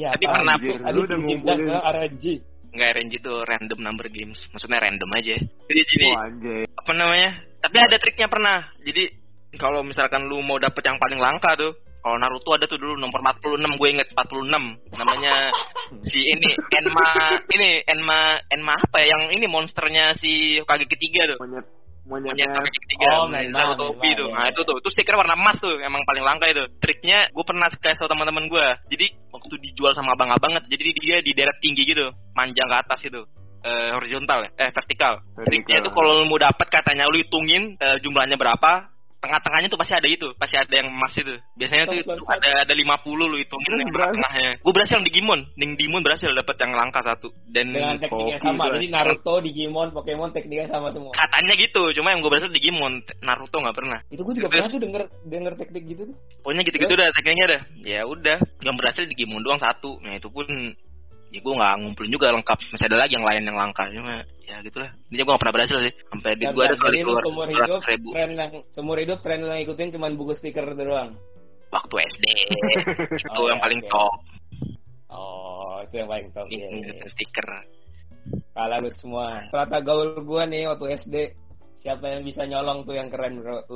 Tapi 0.00 0.24
apa, 0.24 0.34
pernah- 0.34 0.56
anjir? 0.56 0.74
Lu 0.74 0.86
Aduh, 0.86 1.02
udah 1.04 1.18
ngumpulin. 1.18 1.66
das, 1.66 1.84
RNG. 1.86 2.24
nggak 2.70 2.88
RNG 2.94 3.14
tuh 3.18 3.36
random 3.42 3.78
number 3.80 4.06
games 4.06 4.38
maksudnya 4.50 4.78
random 4.78 5.10
aja 5.12 5.34
jadi 5.66 5.80
jadi 5.82 6.06
anjay. 6.16 6.62
apa 6.70 6.92
namanya 6.94 7.30
tapi 7.58 7.76
ada 7.76 7.96
triknya 7.98 8.30
pernah 8.30 8.62
jadi 8.80 9.10
kalau 9.58 9.82
misalkan 9.82 10.24
lu 10.24 10.38
mau 10.38 10.54
dapet 10.56 10.78
yang 10.80 10.94
paling 10.96 11.18
langka 11.18 11.58
tuh 11.58 11.74
kalau 11.98 12.16
Naruto 12.16 12.54
ada 12.54 12.64
tuh 12.64 12.78
dulu 12.78 12.94
nomor 12.96 13.18
46 13.20 13.58
gue 13.74 13.88
inget 13.90 14.08
46 14.14 14.54
namanya 14.94 15.50
si 16.06 16.22
ini 16.22 16.48
Enma 16.72 17.06
ini 17.50 17.82
Enma 17.84 18.18
Enma 18.48 18.78
apa 18.78 19.02
ya 19.02 19.18
yang 19.18 19.34
ini 19.34 19.44
monsternya 19.44 20.14
si 20.14 20.56
Hokage 20.56 20.86
ketiga 20.86 21.26
tuh 21.26 21.42
Monyet 21.42 21.66
monyet 22.10 22.34
ketiga. 22.34 23.08
Oh, 23.22 23.30
Naruto 23.30 23.94
Menma, 23.94 24.10
itu 24.10 24.24
ya. 24.26 24.34
nah 24.34 24.46
itu 24.50 24.60
tuh. 24.66 24.76
Itu 24.82 24.88
stiker 24.90 25.14
warna 25.14 25.38
emas 25.38 25.56
tuh 25.62 25.78
emang 25.78 26.02
paling 26.02 26.26
langka 26.26 26.50
itu. 26.50 26.66
Triknya 26.82 27.30
gue 27.30 27.44
pernah 27.46 27.70
kasih 27.70 28.02
tau 28.02 28.10
teman-teman 28.10 28.50
gue 28.50 28.66
jadi 28.90 29.06
waktu 29.30 29.54
dijual 29.70 29.94
sama 29.94 30.18
abang-abang 30.18 30.58
jadi 30.66 30.82
dia 30.98 31.16
di 31.22 31.30
deret 31.30 31.56
tinggi 31.62 31.86
gitu 31.86 32.10
panjang 32.34 32.66
ke 32.66 32.76
atas 32.76 33.00
itu 33.06 33.22
eh, 33.62 33.90
horizontal 33.94 34.44
ya. 34.44 34.50
Eh 34.58 34.70
vertikal. 34.74 35.22
Triknya 35.38 35.86
itu 35.86 35.90
kalau 35.94 36.20
lu 36.20 36.24
mau 36.26 36.42
dapat 36.42 36.66
katanya 36.66 37.06
lu 37.06 37.22
hitungin 37.22 37.78
eh, 37.78 37.96
jumlahnya 38.02 38.34
berapa 38.34 38.90
tengah-tengahnya 39.20 39.68
tuh 39.68 39.76
pasti 39.76 39.92
ada 39.92 40.08
itu 40.08 40.28
pasti 40.36 40.56
ada 40.56 40.72
yang 40.72 40.88
emas 40.88 41.12
itu. 41.12 41.36
Biasanya 41.54 41.84
tuh 41.86 41.96
itu 42.00 42.08
ada 42.24 42.64
ada 42.64 42.72
50 42.72 43.04
lu 43.20 43.36
hitungin 43.36 43.70
yang 43.76 43.92
tengahnya 43.92 44.50
gue 44.58 44.72
berhasil 44.72 44.96
yang 44.96 45.04
Digimon 45.04 45.40
Ning 45.60 45.76
Digimon 45.76 46.00
berhasil 46.00 46.28
dapat 46.32 46.56
yang 46.56 46.72
langka 46.72 47.00
satu. 47.04 47.28
Dan 47.46 47.76
Dengan 47.76 48.00
tekniknya 48.00 48.38
sama. 48.40 48.62
Jadi 48.72 48.88
Naruto, 48.88 49.34
Digimon, 49.44 49.88
Pokemon 49.92 50.30
tekniknya 50.32 50.66
sama 50.66 50.88
semua. 50.88 51.12
katanya 51.12 51.54
gitu 51.54 51.82
cuma 52.00 52.16
yang 52.16 52.20
gue 52.24 52.30
berhasil 52.32 52.50
Digimon 52.50 52.92
Naruto 53.20 53.56
nggak 53.60 53.76
pernah. 53.76 53.98
Itu 54.08 54.24
gue 54.24 54.34
juga 54.34 54.48
Terus- 54.48 54.56
pernah 54.64 54.72
tuh 54.72 54.80
denger 54.80 55.02
denger 55.28 55.52
teknik 55.60 55.84
gitu 55.86 56.02
tuh. 56.08 56.16
pokoknya 56.40 56.62
gitu-gitu 56.64 56.94
dah 56.96 57.08
tekniknya 57.12 57.46
dah. 57.46 57.60
Ya 57.84 58.00
udah 58.08 58.38
yang 58.64 58.74
berhasil 58.74 59.04
Digimon 59.04 59.44
doang 59.44 59.60
satu. 59.60 60.00
Nah 60.00 60.16
itu 60.16 60.32
pun 60.32 60.48
ya 61.30 61.38
gue 61.38 61.54
nggak 61.54 61.74
ngumpulin 61.84 62.10
juga 62.10 62.32
lengkap. 62.32 62.58
Masih 62.72 62.86
ada 62.88 62.98
lagi 63.04 63.14
yang 63.14 63.26
lain 63.28 63.44
yang 63.44 63.54
langka 63.54 63.84
cuma 63.92 64.24
ya 64.50 64.58
gitulah 64.60 64.90
ini 65.08 65.22
gue 65.22 65.30
nggak 65.30 65.38
pernah 65.38 65.54
berhasil 65.54 65.78
sih 65.78 65.92
sampai 66.10 66.30
di 66.34 66.44
gue 66.44 66.64
ada 66.66 66.74
sekali 66.74 66.96
keluar 67.00 67.22
seumur 67.22 67.46
hidup 67.46 67.62
seratus 67.78 67.86
ribu 67.86 68.08
tren 68.10 68.30
yang 68.34 68.50
seumur 68.74 68.96
hidup 68.98 69.18
tren 69.22 69.38
yang 69.40 69.60
ikutin 69.62 69.88
cuma 69.94 70.10
buku 70.10 70.32
stiker 70.34 70.66
doang. 70.74 71.14
waktu 71.70 71.94
SD 72.02 72.24
itu 73.22 73.30
Oh, 73.30 73.46
yang 73.46 73.62
paling 73.62 73.78
oke. 73.80 73.88
top 73.88 74.14
Oh, 75.10 75.82
itu 75.82 75.94
yang 75.96 76.06
paling 76.06 76.28
top. 76.30 76.46
Iya, 76.50 76.66
iya. 76.70 77.06
stiker 77.06 77.46
Kalah 78.54 78.78
lu 78.78 78.90
semua. 78.94 79.42
Rata 79.50 79.78
gaul 79.80 80.22
gua 80.22 80.46
nih 80.46 80.70
waktu 80.70 80.98
SD 80.98 81.14
siapa 81.74 82.12
yang 82.12 82.22
bisa 82.22 82.44
nyolong 82.44 82.84
tuh 82.84 82.92
yang 82.92 83.08
keren 83.08 83.40
bro 83.40 83.64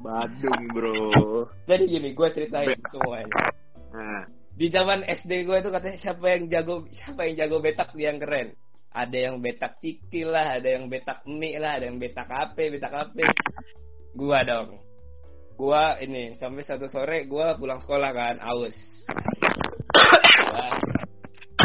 Badung 0.00 0.62
bro. 0.72 1.44
jadi 1.68 1.84
gini 1.84 2.16
gue 2.16 2.28
ceritain 2.32 2.72
semuanya 2.88 3.28
Nah, 3.94 4.24
di 4.54 4.70
zaman 4.70 5.02
SD 5.02 5.50
gue 5.50 5.56
itu 5.58 5.70
katanya 5.74 5.98
siapa 5.98 6.26
yang 6.30 6.46
jago 6.46 6.86
siapa 6.94 7.26
yang 7.26 7.34
jago 7.46 7.56
betak 7.58 7.90
dia 7.94 8.14
yang 8.14 8.22
keren. 8.22 8.48
Ada 8.94 9.18
yang 9.18 9.42
betak 9.42 9.82
cikil 9.82 10.30
lah 10.30 10.62
ada 10.62 10.68
yang 10.70 10.86
betak 10.86 11.26
mie 11.26 11.58
lah 11.58 11.82
ada 11.82 11.90
yang 11.90 11.98
betak 11.98 12.30
apa 12.30 12.62
betak 12.70 12.94
apa 12.94 13.26
gua 14.14 14.46
dong. 14.46 14.78
Gua 15.58 15.98
ini 15.98 16.30
sampai 16.38 16.62
satu 16.62 16.86
sore 16.86 17.26
gua 17.26 17.58
pulang 17.58 17.82
sekolah 17.82 18.10
kan 18.14 18.38
aus. 18.38 18.78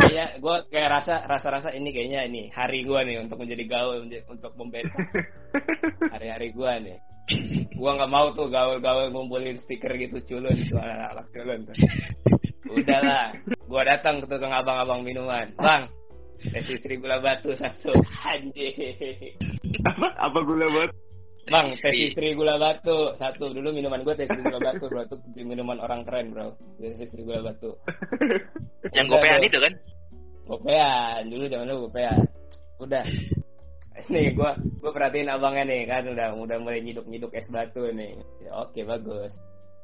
Iya, 0.10 0.42
gue 0.42 0.56
kayak 0.74 0.90
rasa 0.90 1.22
rasa-rasa 1.30 1.70
ini 1.76 1.94
kayaknya 1.94 2.26
ini 2.26 2.50
hari 2.50 2.82
gua 2.82 3.06
nih 3.06 3.22
untuk 3.22 3.38
menjadi 3.46 3.64
gaul 3.70 4.10
untuk 4.10 4.54
membetak. 4.58 5.06
Hari-hari 6.10 6.50
gua 6.50 6.82
nih. 6.82 6.98
Gua 7.78 7.94
nggak 7.94 8.10
mau 8.10 8.34
tuh 8.34 8.50
gaul-gaul 8.50 9.14
ngumpulin 9.14 9.62
stiker 9.62 9.94
gitu 10.02 10.18
culun 10.26 10.58
itu 10.58 10.74
anak-anak 10.74 11.30
culun 11.30 11.60
tuh. 11.70 11.78
Udahlah, 12.70 13.34
gua 13.66 13.82
datang 13.82 14.22
ke 14.22 14.26
tukang 14.30 14.54
abang-abang 14.54 15.02
minuman. 15.02 15.50
Bang, 15.58 15.90
tes 16.38 16.70
istri 16.70 17.02
gula 17.02 17.18
batu 17.18 17.50
satu. 17.58 17.90
Anjing. 18.26 19.34
apa 19.90 20.08
apa 20.18 20.40
gula 20.46 20.68
buat 20.70 20.92
Bang, 21.50 21.74
tes 21.74 21.98
istri 21.98 22.38
gula 22.38 22.62
batu 22.62 23.18
satu. 23.18 23.50
Dulu 23.50 23.74
minuman 23.74 24.06
gue 24.06 24.14
tes 24.14 24.30
istri 24.30 24.46
gula 24.46 24.62
batu, 24.62 24.86
bro. 24.86 25.02
Itu 25.02 25.18
minuman 25.42 25.82
orang 25.82 26.06
keren, 26.06 26.30
bro. 26.30 26.54
Tes 26.78 27.02
istri 27.02 27.26
gula 27.26 27.42
batu. 27.42 27.74
Yang 28.94 29.18
gopean 29.18 29.42
itu 29.42 29.58
kan? 29.58 29.74
Gopean, 30.46 31.22
dulu 31.26 31.44
zaman 31.50 31.66
dulu 31.74 31.80
gopean. 31.90 32.18
Udah. 32.78 33.06
Nih 34.14 34.32
gua 34.38 34.56
gua 34.80 34.92
perhatiin 34.96 35.28
abangnya 35.28 35.68
nih 35.68 35.84
kan 35.84 36.08
udah 36.08 36.32
udah 36.38 36.58
mulai 36.62 36.80
nyiduk-nyiduk 36.86 37.34
es 37.34 37.50
batu 37.50 37.90
nih. 37.92 38.16
Ya, 38.46 38.52
oke 38.62 38.80
bagus. 38.86 39.34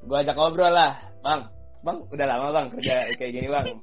Gua 0.05 0.21
ajak 0.21 0.37
ngobrol 0.37 0.69
lah, 0.69 0.95
Bang. 1.25 1.49
Bang, 1.85 2.01
udah 2.09 2.25
lama 2.25 2.47
Bang 2.49 2.67
kerja 2.73 3.13
kayak 3.13 3.31
gini, 3.31 3.45
Bang. 3.45 3.77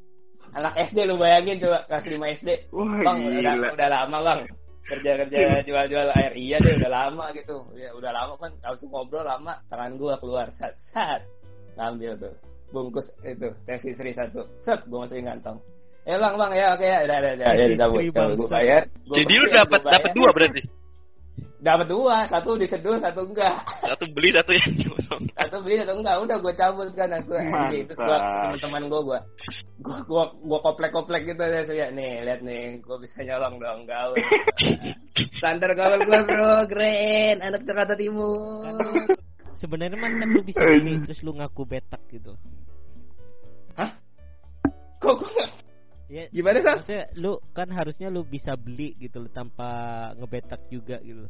Anak 0.58 0.74
SD 0.74 1.06
lu 1.06 1.16
bayangin 1.22 1.62
coba 1.62 1.86
kelas 1.86 2.04
5 2.10 2.18
SD. 2.42 2.48
wah 2.74 2.98
Bang, 3.06 3.18
udah, 3.22 3.54
gila 3.54 3.68
udah 3.78 3.88
lama, 3.88 4.18
Bang. 4.26 4.40
Kerja-kerja 4.82 5.62
jual-jual 5.62 6.10
air 6.18 6.34
iya 6.34 6.58
deh 6.58 6.74
udah 6.82 6.90
lama 6.90 7.30
gitu. 7.38 7.62
Ya 7.78 7.94
udah 7.94 8.10
lama 8.10 8.34
kan 8.42 8.50
langsung 8.66 8.90
ngobrol 8.90 9.22
lama, 9.22 9.54
tangan 9.70 9.94
gua 9.94 10.18
keluar 10.18 10.50
sat 10.50 10.74
sat. 10.90 11.22
Ngambil 11.78 12.18
tuh 12.18 12.34
bungkus 12.74 13.06
itu 13.22 13.54
tes 13.62 13.78
istri 13.86 14.10
satu. 14.10 14.42
Set, 14.58 14.82
gua 14.90 15.06
masukin 15.06 15.30
kantong. 15.30 15.62
Ya 16.02 16.18
bang, 16.18 16.34
bang, 16.34 16.52
ya 16.58 16.66
oke 16.74 16.82
ya, 16.82 16.98
udah, 17.06 17.16
udah, 17.22 17.32
udah, 17.38 17.46
ya, 17.54 17.64
cabut, 17.78 18.02
cabut, 18.02 18.02
bang, 18.10 18.30
gue 18.34 18.48
set. 18.50 18.54
bayar. 18.58 18.82
Gua 19.06 19.16
Jadi 19.22 19.32
lu 19.38 19.46
bayar, 19.46 19.66
dapat 19.70 20.10
gua 20.18 20.30
bayar. 20.34 20.52
Dapat 21.62 21.86
dua 21.86 22.26
satu 22.26 22.58
diseduh, 22.58 22.98
satu 22.98 23.22
enggak. 23.22 23.62
Satu 23.80 24.04
beli 24.10 24.34
satu 24.34 24.50
yang 24.50 24.72
Satu 25.38 25.56
beli, 25.62 25.78
satu 25.78 25.94
enggak. 25.94 26.16
Udah 26.18 26.36
gue 26.42 26.54
cabut 26.58 26.90
kan, 26.98 27.08
langsung 27.08 27.38
anjing. 27.38 27.86
Terus 27.86 28.00
Mantap. 28.02 28.20
teman-teman 28.58 28.82
gue, 28.90 29.00
gua, 29.06 29.20
gua, 29.78 29.98
gua, 30.10 30.24
gua 30.42 30.58
koplek-koplek 30.66 31.22
gitu 31.30 31.42
ya, 31.42 31.62
saya 31.62 31.86
nih, 31.94 32.26
lihat 32.26 32.40
nih, 32.42 32.82
gue 32.82 32.96
bisa 32.98 33.22
nyolong 33.22 33.62
dong 33.62 33.80
gaul. 33.86 34.14
Standar 35.38 35.70
gaul 35.78 36.00
gue 36.02 36.20
bro, 36.26 36.66
keren, 36.66 37.36
anak 37.40 37.62
Jakarta 37.62 37.94
Timur. 37.94 38.74
Sebenarnya 39.54 39.94
mah 39.94 40.10
kan 40.10 40.28
lu 40.34 40.42
bisa 40.42 40.58
beli 40.58 40.98
terus 41.06 41.22
lu 41.22 41.38
ngaku 41.38 41.62
betak 41.62 42.02
gitu. 42.10 42.34
Kok 45.02 45.14
gue 45.18 45.46
Ya, 46.12 46.28
Gimana? 46.28 46.60
Maksudnya 46.60 47.08
lu 47.16 47.40
kan 47.56 47.72
harusnya 47.72 48.12
lu 48.12 48.20
bisa 48.20 48.52
beli 48.52 48.92
gitu 49.00 49.24
loh 49.24 49.32
tanpa 49.32 49.68
ngebetak 50.20 50.60
juga 50.68 51.00
gitu. 51.00 51.24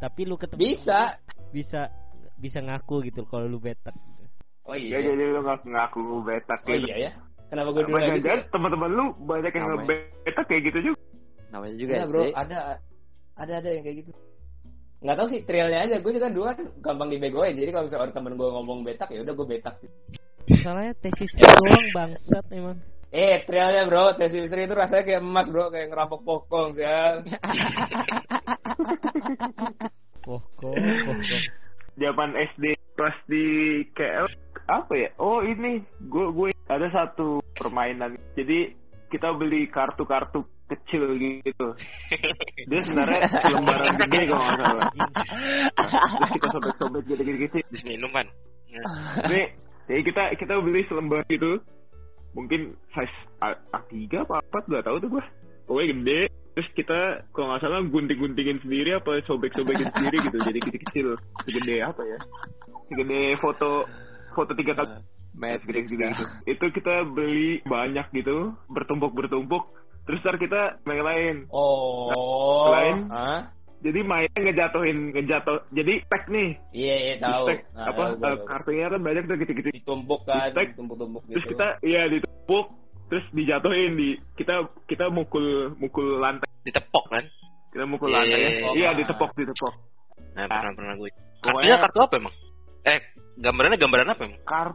Tapi 0.00 0.20
lu 0.24 0.40
ketemu 0.40 0.72
Bisa. 0.72 1.20
bisa 1.52 1.92
bisa 2.40 2.58
ngaku 2.64 3.04
gitu 3.12 3.28
kalau 3.28 3.44
lu 3.44 3.60
betak. 3.60 3.92
gitu. 3.92 4.24
Oh 4.64 4.72
ya 4.72 4.96
iya. 4.98 5.12
jadi 5.12 5.36
lu 5.36 5.44
ngaku 5.44 5.64
ngaku 5.68 6.00
betak 6.24 6.58
Oh 6.64 6.72
iya 6.72 6.96
ya. 6.96 7.10
Kenapa 7.52 7.76
gue 7.76 7.84
dulu 7.84 8.00
gitu? 8.00 8.24
jangan 8.24 8.40
teman-teman 8.48 8.90
lu 8.96 9.04
banyak 9.28 9.52
yang 9.52 9.66
Namanya. 9.68 9.84
ngebetak 9.84 10.44
kayak 10.48 10.62
gitu 10.72 10.78
juga. 10.80 10.98
Namanya 11.52 11.74
juga 11.76 11.92
Iya 11.92 12.04
SD. 12.08 12.08
bro, 12.08 12.22
ada 12.32 12.58
ada 13.36 13.52
ada 13.60 13.68
yang 13.68 13.84
kayak 13.84 13.96
gitu. 14.00 14.10
Nggak 15.04 15.16
tahu 15.20 15.26
sih 15.28 15.40
trialnya 15.44 15.78
aja. 15.84 15.96
Gue 16.00 16.12
juga 16.16 16.32
dulu 16.32 16.44
kan 16.48 16.58
gampang 16.80 17.08
dibegoin. 17.12 17.52
Jadi 17.52 17.68
kalau 17.68 17.84
misalnya 17.84 18.02
orang 18.08 18.14
temen 18.16 18.32
gue 18.40 18.48
ngomong 18.48 18.78
betak 18.80 19.08
ya 19.12 19.20
udah 19.20 19.34
gue 19.36 19.46
betak. 19.46 19.74
Masalahnya 20.48 20.94
tesis 21.04 21.28
doang 21.36 21.84
bangsat 21.92 22.46
emang. 22.48 22.80
Eh 23.12 23.44
trialnya 23.44 23.84
bro, 23.84 24.16
tes 24.16 24.32
istri 24.32 24.64
itu 24.64 24.72
rasanya 24.72 25.04
kayak 25.04 25.20
emas 25.20 25.44
bro, 25.44 25.68
kayak 25.68 25.92
ngerampok 25.92 26.24
pokong 26.24 26.72
sih. 26.80 26.88
Pokok, 30.24 30.72
pokok. 30.72 31.42
Zaman 32.00 32.30
SD 32.56 32.72
pas 32.96 33.12
di 33.28 33.44
KL 33.92 34.32
apa 34.64 34.92
ya? 34.96 35.12
Oh 35.20 35.44
ini 35.44 35.84
gue 36.08 36.26
gue 36.32 36.56
ada 36.72 36.88
satu 36.88 37.44
permainan. 37.52 38.16
Jadi 38.32 38.72
kita 39.12 39.36
beli 39.36 39.68
kartu-kartu 39.68 40.48
kecil 40.72 41.12
gitu. 41.20 41.66
Dia 42.64 42.80
sebenarnya 42.80 43.28
lembaran 43.52 43.92
gede 44.08 44.20
kalau 44.24 44.40
nggak 44.40 44.56
salah. 44.64 44.88
Terus 46.16 46.30
kita 46.32 46.46
sobek-sobek 46.48 47.02
gitu-gitu. 47.12 47.56
Habis 47.60 47.84
minuman. 47.84 48.24
Nih, 49.28 49.52
jadi 49.84 50.00
kita 50.00 50.22
kita 50.40 50.54
beli 50.64 50.88
selembar 50.88 51.28
gitu. 51.28 51.60
Mungkin 52.32 52.72
size 52.96 53.18
A, 53.44 53.54
A3 53.76 54.24
apa 54.24 54.40
apa 54.40 54.58
nggak 54.64 54.84
tahu 54.86 54.96
tuh 55.02 55.10
gua. 55.18 55.24
Pokoknya 55.68 55.86
gede. 55.94 56.20
Terus 56.52 56.68
kita 56.76 57.00
kalau 57.32 57.52
nggak 57.52 57.62
salah 57.64 57.80
gunting-guntingin 57.84 58.60
sendiri 58.60 58.96
apa 58.96 59.24
sobek-sobekin 59.24 59.88
sendiri 59.92 60.16
gitu. 60.28 60.38
Jadi 60.40 60.58
kecil-kecil. 60.60 61.08
Segede 61.48 61.76
apa 61.80 62.02
ya? 62.04 62.18
Segede 62.92 63.20
foto 63.40 63.88
foto 64.36 64.52
tiga 64.56 64.76
kali. 64.76 65.00
Matrix 65.32 65.88
Segede 65.88 66.12
gitu. 66.12 66.24
Itu 66.44 66.64
kita 66.76 67.08
beli 67.08 67.64
banyak 67.64 68.12
gitu, 68.12 68.52
bertumpuk-bertumpuk. 68.68 69.64
Terus 70.04 70.20
ntar 70.20 70.36
kita 70.36 70.82
main 70.84 71.02
lain. 71.02 71.36
Oh. 71.48 72.68
Lain? 72.68 73.08
Hah? 73.08 73.54
Jadi 73.82 74.00
mainnya 74.06 74.38
ngejatuhin, 74.38 75.10
ngejatuh. 75.10 75.58
Jadi 75.74 75.92
pack 76.06 76.30
nih. 76.30 76.54
Iya 76.70 76.96
iya 77.02 77.14
tahu. 77.18 77.50
Nah, 77.74 77.90
apa 77.90 78.02
eh, 78.02 78.16
tahu. 78.16 78.36
kartunya 78.46 78.86
kan 78.86 79.00
banyak 79.02 79.24
tuh 79.26 79.36
gitu-gitu. 79.42 79.68
ditumpuk 79.74 80.20
kan, 80.22 80.54
Stack. 80.54 80.78
ditumpuk-tumpuk 80.78 81.22
gitu. 81.26 81.34
terus 81.34 81.46
kita 81.50 81.66
iya 81.82 82.02
ditumpuk 82.06 82.66
terus 83.10 83.24
dijatuhin 83.34 83.92
di 83.98 84.08
kita 84.38 84.54
kita 84.86 85.10
mukul 85.10 85.74
mukul 85.76 86.22
lantai 86.22 86.46
Ditepok 86.62 87.04
kan? 87.10 87.24
kita 87.74 87.84
mukul 87.84 88.08
Iya, 88.08 88.16
lantai 88.22 88.30
ya. 88.30 88.38
iya, 88.38 88.50
iya. 88.54 88.70
iya 88.78 88.90
ditepok 88.94 89.30
ditepok 89.34 89.74
Nah, 90.32 90.48
pernah 90.48 90.72
pernah 90.72 90.94
gue. 90.96 91.10
Kartunya 91.44 91.76
kartu 91.76 91.98
apa 92.00 92.14
emang? 92.16 92.34
Eh, 92.88 92.98
gambarannya 93.36 93.76
gambaran 93.76 94.08
apa 94.08 94.22
emang? 94.24 94.40
kar 94.48 94.68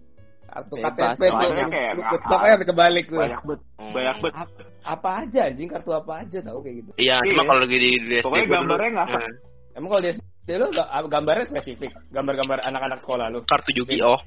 kartu 0.47 0.73
KTP 0.75 1.21
ngakak. 1.21 1.91
ketok 2.17 2.41
aja 2.41 2.63
kebalik 2.63 3.05
tuh. 3.05 3.19
banyak 3.19 3.41
bet 3.43 3.59
Hmm. 3.77 3.91
banyak 3.91 4.15
bet 4.19 4.33
Ap- 4.33 4.57
apa 4.83 5.09
aja 5.21 5.39
anjing 5.45 5.67
kartu 5.67 5.91
apa 5.91 6.13
aja 6.19 6.37
tahu 6.39 6.59
kayak 6.61 6.75
gitu. 6.79 6.89
Iya, 6.97 7.15
Iya. 7.19 7.29
cuma 7.29 7.43
kalau 7.45 7.59
lagi 7.61 7.77
di, 7.77 7.89
di 7.99 8.15
SD 8.15 8.25
Pokoknya 8.25 8.47
gambarnya 8.49 8.89
ngakak. 8.95 9.21
eh, 9.21 9.33
Emang 9.75 9.89
kalau 9.89 10.01
di 10.01 10.09
SD 10.09 10.49
lu 10.53 10.65
ga- 10.71 10.89
gambarnya 11.05 11.45
spesifik, 11.45 11.91
gambar-gambar 12.09 12.57
anak-anak 12.63 12.99
sekolah 12.99 13.25
lu. 13.29 13.39
kartu 13.43 13.71
Yu-Gi-Oh. 13.75 14.19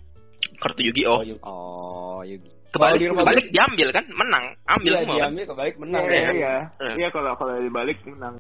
Kartu 0.57 0.81
Yu-Gi-Oh. 0.83 1.17
Oh, 1.17 1.23
Yugi. 1.23 1.41
Oh, 1.43 2.21
Yugi. 2.23 2.50
Kebalik, 2.71 2.97
di 2.97 3.07
rumah 3.11 3.27
kebalik 3.27 3.47
diambil 3.50 3.89
kan? 3.91 4.05
Menang. 4.15 4.45
Ambil 4.65 4.93
Iya, 4.95 4.99
semua 5.03 5.11
kan? 5.11 5.21
diambil 5.27 5.45
kebalik 5.50 5.75
menang. 5.77 6.03
iya 6.07 6.15
iya 6.15 6.23
ya. 6.23 6.55
iya 6.79 6.93
iya 6.97 7.09
kalau 7.11 7.33
kalau 7.35 7.55
dibalik 7.59 7.99
menang 8.07 8.35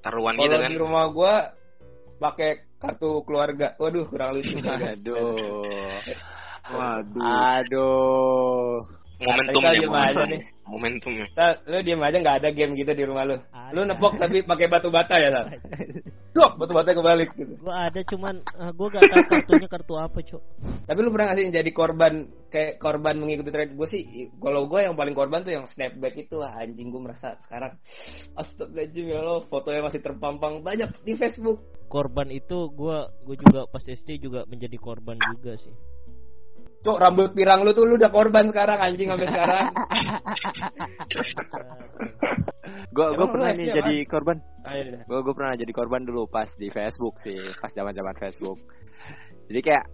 Taruhan 0.00 0.32
gitu 0.32 0.48
Kalau 0.48 0.64
kan. 0.64 0.70
di 0.72 0.78
rumah 0.80 1.04
gua 1.12 1.34
pakai 2.16 2.50
kartu 2.80 3.20
keluarga. 3.20 3.76
Waduh, 3.76 4.08
kurang 4.08 4.32
lucu. 4.32 4.56
Aduh. 4.64 6.00
Waduh 6.68 7.24
Aduh. 7.60 9.00
Momentumnya, 9.20 9.52
Kita 9.52 9.70
diem 9.76 9.92
aja 9.92 10.00
momentum. 10.00 10.28
nih. 10.32 10.40
Momentumnya. 10.64 11.26
Sal, 11.36 11.52
lu 11.68 11.78
diem 11.84 12.00
aja 12.00 12.16
nggak 12.24 12.38
ada 12.40 12.50
game 12.56 12.72
gitu 12.72 12.92
di 12.96 13.04
rumah 13.04 13.28
lu. 13.28 13.36
Ada. 13.52 13.76
Lu 13.76 13.80
nepok 13.84 14.16
tapi 14.16 14.40
pakai 14.40 14.66
batu 14.72 14.88
bata 14.88 15.12
ya, 15.20 15.28
Sal? 15.28 15.46
Dok, 16.32 16.56
batu 16.56 16.72
bata 16.72 16.96
kebalik 16.96 17.28
gitu. 17.36 17.52
Gua 17.60 17.92
ada 17.92 18.00
cuman 18.00 18.40
eh, 18.40 18.72
gua 18.72 18.86
gak 18.88 19.04
tahu 19.12 19.22
kartunya 19.28 19.68
kartu 19.68 19.94
apa, 20.00 20.18
Cok. 20.24 20.42
Tapi 20.88 20.98
lu 21.04 21.10
pernah 21.12 21.26
nggak 21.28 21.36
sih 21.36 21.44
jadi 21.52 21.70
korban 21.76 22.14
kayak 22.48 22.72
korban 22.80 23.14
mengikuti 23.20 23.50
tren 23.52 23.76
gue 23.76 23.88
sih? 23.92 24.02
Kalau 24.40 24.66
gue 24.66 24.80
yang 24.82 24.96
paling 24.96 25.12
korban 25.12 25.44
tuh 25.44 25.52
yang 25.52 25.68
snapback 25.68 26.16
itu 26.16 26.40
ah, 26.40 26.56
anjing 26.56 26.88
gue 26.88 27.02
merasa 27.04 27.36
sekarang 27.44 27.76
astagfirullahaladzim 28.40 29.04
ya 29.04 29.20
Allah 29.20 29.38
fotonya 29.52 29.84
masih 29.84 30.00
terpampang 30.00 30.64
banyak 30.64 30.88
di 31.04 31.12
Facebook. 31.20 31.60
Korban 31.92 32.32
itu 32.32 32.72
gua 32.72 33.10
gua 33.26 33.36
juga 33.36 33.60
pas 33.68 33.84
SD 33.84 34.22
juga 34.22 34.48
menjadi 34.48 34.80
korban 34.80 35.18
juga 35.36 35.60
sih. 35.60 35.74
Cok 36.80 36.96
rambut 36.96 37.30
pirang 37.36 37.60
lu 37.60 37.76
tuh 37.76 37.84
lu 37.84 38.00
udah 38.00 38.08
korban 38.08 38.48
sekarang 38.48 38.78
anjing 38.80 39.12
sampai 39.12 39.28
sekarang. 39.28 39.68
Gua 42.90 43.14
gua 43.14 43.14
Emang 43.14 43.20
lu 43.22 43.34
pernah 43.36 43.50
nih 43.54 43.68
jadi 43.70 43.96
korban. 44.08 44.36
Ayo 44.66 44.82
deh. 44.88 45.02
Gua 45.06 45.20
gua 45.22 45.34
pernah 45.36 45.54
jadi 45.54 45.72
korban 45.74 46.02
dulu 46.02 46.26
pas 46.26 46.50
di 46.58 46.72
Facebook 46.74 47.20
sih, 47.22 47.38
pas 47.60 47.70
zaman-zaman 47.70 48.16
Facebook. 48.18 48.58
Jadi 49.46 49.60
kayak 49.62 49.84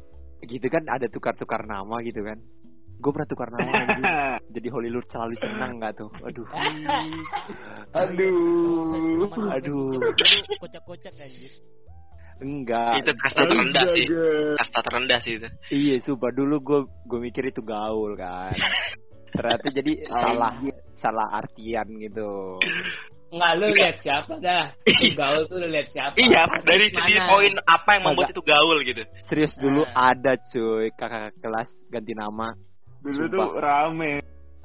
gitu 0.45 0.66
kan 0.69 0.85
ada 0.88 1.09
tukar-tukar 1.09 1.64
nama 1.64 2.00
gitu 2.05 2.25
kan. 2.25 2.38
Gue 2.97 3.12
pernah 3.12 3.28
tukar 3.28 3.49
nama 3.52 3.69
anjing. 3.69 4.05
Jadi 4.57 4.69
Hollywood 4.73 5.05
selalu 5.12 5.37
senang 5.37 5.76
nggak 5.76 6.00
tuh? 6.00 6.09
Aduh. 6.25 6.49
aduh 7.93 9.28
Aduh. 9.52 10.00
Kocak-kocak 10.57 11.12
anjir. 11.21 11.52
Enggak. 12.37 13.00
Itu 13.00 13.12
kasta 13.16 13.43
terendah 13.43 13.85
sih. 13.88 14.07
Kasta 14.55 14.78
terendah 14.83 15.19
sih 15.21 15.33
itu. 15.37 15.49
Iya, 15.71 15.95
sumpah 16.00 16.31
dulu 16.31 16.55
gue 16.61 16.81
gue 17.07 17.21
mikir 17.23 17.49
itu 17.49 17.61
gaul 17.61 18.12
kan. 18.14 18.52
Ternyata 19.31 19.66
jadi 19.71 19.93
salah 20.12 20.52
salah 20.95 21.28
artian 21.35 21.88
gitu. 21.97 22.61
Enggak 23.26 23.52
lu 23.57 23.66
lihat 23.73 23.97
siapa 23.99 24.37
dah. 24.38 24.69
Lu 24.85 25.11
gaul 25.12 25.43
tuh 25.47 25.57
lu 25.59 25.69
lihat 25.69 25.88
siapa. 25.90 26.14
Iya, 26.14 26.45
dari 26.62 26.87
segi 26.88 27.16
poin 27.23 27.52
apa 27.62 27.90
yang 27.95 28.02
membuat 28.05 28.28
Agak- 28.28 28.35
itu 28.35 28.43
gaul 28.45 28.78
gitu. 28.85 29.02
Serius 29.26 29.52
dulu 29.57 29.83
Ah. 29.88 30.12
ada 30.12 30.37
cuy 30.38 30.93
kakak 30.93 31.35
kelas 31.38 31.69
ganti 31.88 32.12
nama 32.12 32.52
Dulu 33.00 33.12
Sumpah. 33.23 33.33
tuh 33.33 33.50
rame. 33.59 34.12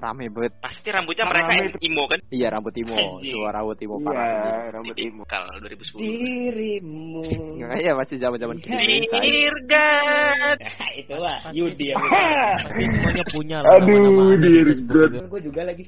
Rame 0.01 0.25
banget. 0.27 0.53
Pasti 0.58 0.88
rambutnya 0.89 1.24
Rame 1.24 1.46
mereka 1.46 1.51
itu. 1.70 1.77
imo 1.86 2.03
kan? 2.05 2.20
Iya 2.27 2.48
rambut 2.50 2.74
imo, 2.74 2.96
Anjing. 2.98 3.31
suara 3.31 3.62
rambut 3.62 3.77
imo 3.77 3.96
Iya, 3.96 4.05
parah. 4.10 4.65
rambut 4.74 4.96
Di 4.98 5.03
imo. 5.08 5.22
Kal 5.24 5.46
2010. 5.62 6.01
Dirimu. 6.01 7.24
Iya 7.81 7.93
masih 7.93 8.17
zaman-zaman 8.17 8.58
kita. 8.58 8.75
Dirgat. 9.22 10.58
Nah, 10.60 10.91
itu 10.93 11.15
lah. 11.15 11.38
Yudi 11.53 11.86
yang 11.89 12.01
Pasti 12.65 12.84
semuanya 12.84 13.25
punya 13.29 13.58
lah 13.62 13.70
Aduh, 13.74 13.88
nama-nama 13.88 14.22
ada 14.27 14.38
di 14.38 14.50
dear 14.50 14.65
Facebook 14.67 14.89
God. 14.89 15.10
juga. 15.12 15.27
Gue 15.27 15.41
juga 15.41 15.62
lagi. 15.63 15.84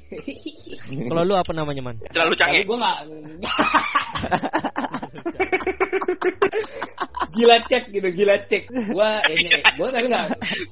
Kalau 1.10 1.24
lu 1.24 1.34
apa 1.34 1.52
namanya 1.52 1.82
man? 1.82 1.96
Terlalu 2.08 2.34
Tapi 2.34 2.40
canggih. 2.40 2.64
gue 2.64 2.78
gak 2.78 2.98
Gila 7.34 7.58
cek 7.66 7.84
gitu, 7.90 8.08
gila 8.14 8.36
cek 8.46 8.64
Gue 8.70 9.10
ini, 9.34 9.50
gue 9.50 9.88
tapi 9.90 10.06
gak 10.06 10.26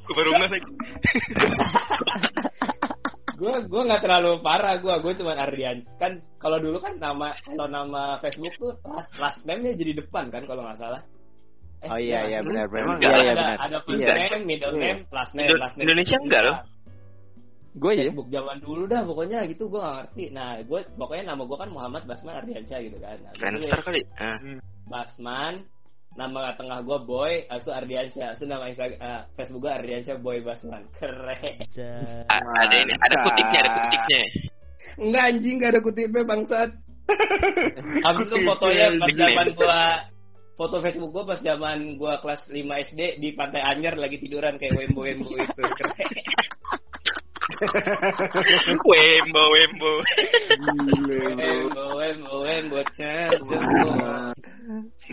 Gue 0.05 0.13
baru 0.13 0.29
nggak 0.31 0.51
lagi. 0.51 0.71
Gue 3.41 3.53
gue 3.65 3.81
gak 3.83 4.01
terlalu 4.01 4.37
parah 4.39 4.77
gue 4.77 4.93
Gue 5.01 5.13
cuma 5.17 5.33
Ardian 5.33 5.81
Kan 5.97 6.11
kalau 6.37 6.61
dulu 6.61 6.77
kan 6.77 6.93
nama 6.95 7.33
Kalau 7.41 7.65
nama 7.65 8.21
Facebook 8.21 8.53
tuh 8.55 8.77
last, 8.85 9.09
last 9.17 9.41
name-nya 9.43 9.73
jadi 9.73 9.97
depan 9.97 10.29
kan 10.29 10.45
kalau 10.45 10.61
gak 10.63 10.77
salah 10.77 11.01
Eh, 11.81 11.89
Oh 11.89 11.97
iya 11.97 12.29
iya 12.29 12.37
iya, 12.37 12.39
benar 12.45 12.69
benar. 12.69 12.93
Iya 12.93 13.09
ada, 13.09 13.17
iya 13.17 13.31
ada, 13.33 13.41
benar. 13.41 13.57
ada 13.57 13.77
first 13.81 14.05
Iya. 14.05 14.13
name, 14.13 14.41
middle 14.45 14.69
Iya. 14.71 14.81
name, 14.85 14.99
last 15.09 15.33
name, 15.33 15.49
Indo- 15.49 15.57
last 15.57 15.73
name. 15.73 15.83
Indonesia 15.89 16.17
enggak 16.21 16.41
loh? 16.45 16.57
Gue 17.73 17.91
ya. 17.91 18.01
Facebook 18.05 18.29
zaman 18.29 18.57
dulu 18.59 18.83
dah 18.85 19.01
pokoknya 19.01 19.39
gitu 19.49 19.63
gue 19.65 19.81
gak 19.81 19.95
ngerti. 19.97 20.23
Nah 20.29 20.49
gue 20.61 20.79
pokoknya 20.93 21.23
nama 21.25 21.41
gue 21.41 21.57
kan 21.57 21.69
Muhammad 21.73 22.03
Basman 22.05 22.37
Ardiansyah 22.37 22.79
gitu 22.85 22.97
kan. 23.01 23.17
Nah, 23.17 23.33
Friendster 23.33 23.73
tulis 23.73 23.81
kali. 23.81 24.01
Ah. 24.21 24.37
Basman, 24.85 25.53
nama 26.15 26.51
tengah 26.59 26.83
gue 26.83 26.99
Boy, 27.07 27.47
asu 27.47 27.71
Ardiansyah, 27.71 28.35
asu 28.35 28.43
nama 28.43 28.67
Instagram, 28.67 28.99
eh, 28.99 29.21
Facebook 29.39 29.63
gue 29.67 29.71
Ardiansyah 29.71 30.17
Boy 30.19 30.43
Basman. 30.43 30.83
Keren. 30.99 31.55
Ada 32.27 32.75
ini, 32.83 32.93
ada 32.99 33.15
kutipnya, 33.23 33.59
ada 33.63 33.71
kutipnya. 33.79 34.21
Enggak 34.99 35.23
anjing 35.31 35.55
gak 35.59 35.71
ada 35.71 35.81
kutipnya 35.81 36.23
bangsat. 36.27 36.69
Habis 38.07 38.25
itu 38.27 38.37
fotonya 38.47 38.87
pas 38.95 39.11
zaman 39.11 39.47
gua 39.57 39.81
foto 40.55 40.79
Facebook 40.79 41.11
gua 41.11 41.23
pas 41.27 41.39
zaman 41.43 41.99
gua 41.99 42.23
kelas 42.23 42.47
5 42.47 42.87
SD 42.91 43.19
di 43.19 43.35
Pantai 43.35 43.59
Anyar 43.63 43.99
lagi 43.99 44.15
tiduran 44.19 44.55
kayak 44.55 44.75
wembo 44.75 45.03
wembo 45.03 45.35
itu. 45.35 45.63
Keren. 45.63 45.95
Wembo, 48.89 49.43
wembo. 49.53 49.91
Wembo 51.37 51.83
wembo 52.01 52.35
wembo. 52.41 52.79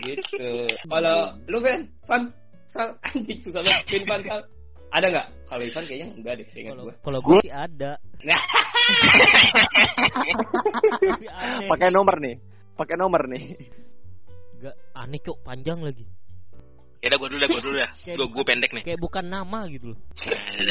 Gitu. 0.09 0.49
Kalau 0.93 1.37
lu 1.50 1.59
Fen, 1.61 1.81
Fan, 2.09 2.23
Sal, 2.69 2.97
anjing 3.12 3.41
susah 3.45 3.61
banget. 3.61 3.85
Fin, 3.88 4.05
Fan, 4.09 4.21
Sal. 4.25 4.41
Ada 4.88 5.07
nggak? 5.12 5.27
Kalau 5.53 5.62
Ivan 5.69 5.85
kayaknya 5.85 6.09
enggak 6.17 6.35
deh, 6.41 6.47
seingat 6.49 6.81
gua. 6.81 6.95
kalau 7.05 7.21
gue 7.21 7.45
sih 7.45 7.53
ada. 7.53 8.00
Pakai 11.69 11.93
nomor 11.93 12.17
nih. 12.25 12.41
Pakai 12.73 12.97
nomor 12.97 13.29
nih. 13.29 13.53
Gak 14.65 14.75
aneh 14.97 15.21
cok 15.21 15.45
panjang 15.45 15.85
lagi. 15.85 16.09
Ya 17.05 17.12
udah 17.12 17.19
gue 17.21 17.29
dulu 17.31 17.38
dah, 17.38 17.49
gue 17.53 17.62
dulu 17.69 17.77
dah. 17.77 17.91
Gue 18.17 18.27
gue 18.33 18.45
pendek 18.49 18.73
nih. 18.73 18.83
Kayak 18.88 19.00
bukan 19.05 19.25
nama 19.29 19.68
gitu 19.68 19.92
loh. 19.92 19.99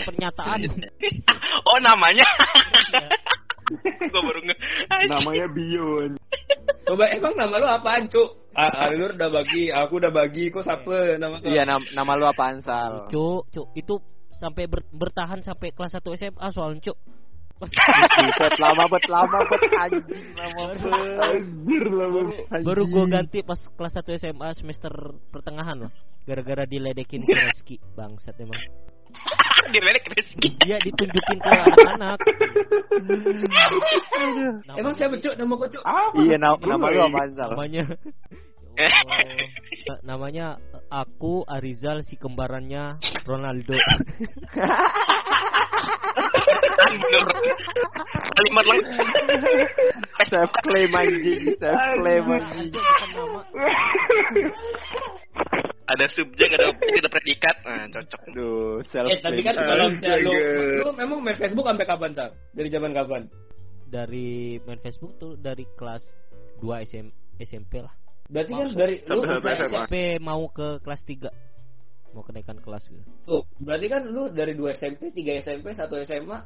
Pernyataan. 0.02 0.66
Oh 1.70 1.78
namanya. 1.78 2.26
Gue 3.68 4.22
baru 4.24 4.40
nge. 4.44 4.56
Namanya 5.12 5.48
Bion. 5.52 6.12
Coba 6.88 7.04
emang 7.12 7.34
nama 7.36 7.56
lu 7.60 7.68
apaan, 7.68 8.08
Cuk? 8.08 8.30
Ah, 8.56 8.90
Alur 8.90 9.14
udah 9.14 9.30
bagi, 9.30 9.70
aku 9.70 10.02
udah 10.02 10.10
bagi, 10.10 10.50
kok 10.50 10.66
siapa 10.66 11.20
nama 11.20 11.38
kau? 11.38 11.52
Iya 11.52 11.68
nama, 11.68 11.84
nama 11.94 12.12
lu 12.16 12.26
apaan 12.26 12.58
Sal? 12.64 13.12
Cuk, 13.12 13.52
cuk 13.52 13.68
itu 13.76 14.00
sampai 14.34 14.66
ber- 14.66 14.88
bertahan 14.90 15.44
sampai 15.44 15.76
kelas 15.76 15.94
1 15.94 16.16
SMA 16.16 16.48
soalnya 16.50 16.82
cuk. 16.82 16.98
Lama 17.58 18.86
bet 18.86 19.06
lama 19.10 19.40
bet 19.50 19.64
anjing 19.82 20.30
lama 20.38 20.62
bet. 20.70 20.82
Anjir 21.18 21.86
lah 21.90 22.08
bang. 22.14 22.28
Baru 22.62 22.84
gue 22.86 23.06
ganti 23.10 23.40
pas 23.42 23.58
kelas 23.58 23.98
1 23.98 24.22
SMA 24.22 24.50
semester 24.54 24.94
pertengahan 25.34 25.90
loh. 25.90 25.92
Gara-gara 26.28 26.70
diledekin 26.70 27.26
si 27.26 27.34
Reski 27.34 27.76
bangsat 27.98 28.38
emang. 28.38 28.62
Direlek 29.74 30.06
rezeki. 30.08 30.50
Dia 30.64 30.78
ditunjukin 30.80 31.38
ke 31.44 31.50
anak-anak. 31.50 32.20
Emang 34.80 34.94
siapa, 34.96 35.20
Cuk? 35.20 35.36
Nama 35.36 35.54
kau, 35.60 35.68
Cuk? 35.68 35.84
Apa? 35.84 36.18
Iya 36.24 36.38
nama, 36.40 36.56
nama 36.62 36.86
lu 36.88 37.02
Sal? 37.36 37.52
namanya 37.52 37.84
namanya 40.10 40.48
aku 40.94 41.42
Arizal 41.50 42.06
si 42.06 42.16
kembarannya 42.16 43.02
Ronaldo. 43.26 43.74
Kalimat 48.38 48.66
lang. 48.66 48.80
Self 50.28 50.52
claim 50.66 50.92
anjing, 50.96 51.42
self 51.60 51.82
claim 52.00 52.26
anjing. 52.32 52.72
Ada 55.88 56.06
subjek, 56.12 56.52
ada 56.52 56.76
objek, 56.76 57.00
ada 57.00 57.10
predikat. 57.10 57.56
Nah, 57.64 57.88
cocok. 57.88 58.22
Aduh, 58.36 58.84
self 58.92 59.08
Eh, 59.08 59.24
tapi 59.24 59.40
kan 59.40 59.56
kalau 59.56 59.88
misalnya 59.88 60.20
lu, 60.20 60.32
lu 60.84 60.90
memang 61.00 61.20
main 61.24 61.38
Facebook 61.40 61.64
sampai 61.64 61.88
kapan, 61.88 62.12
Sal? 62.12 62.30
Dari 62.52 62.68
zaman 62.68 62.92
kapan? 62.92 63.22
Dari 63.88 64.60
main 64.68 64.80
Facebook 64.84 65.16
tuh 65.16 65.40
dari 65.40 65.64
kelas 65.80 66.04
2 66.60 66.84
SM, 66.84 67.08
SMP 67.40 67.80
lah. 67.80 67.96
Berarti 68.28 68.52
kan 68.52 68.68
dari 68.76 68.96
lu. 69.08 69.24
SMP 69.64 69.96
mau 70.20 70.52
ke 70.52 70.84
kelas 70.84 71.02
3 71.08 71.32
mau 72.18 72.26
kenaikan 72.26 72.58
kelas 72.58 72.90
gitu. 72.90 73.04
Tuh, 73.30 73.44
berarti 73.62 73.88
kan 73.94 74.02
lu 74.10 74.34
dari 74.34 74.58
2 74.58 74.74
SMP, 74.74 75.14
3 75.14 75.38
SMP, 75.38 75.70
1 75.70 75.86
SMA. 76.02 76.38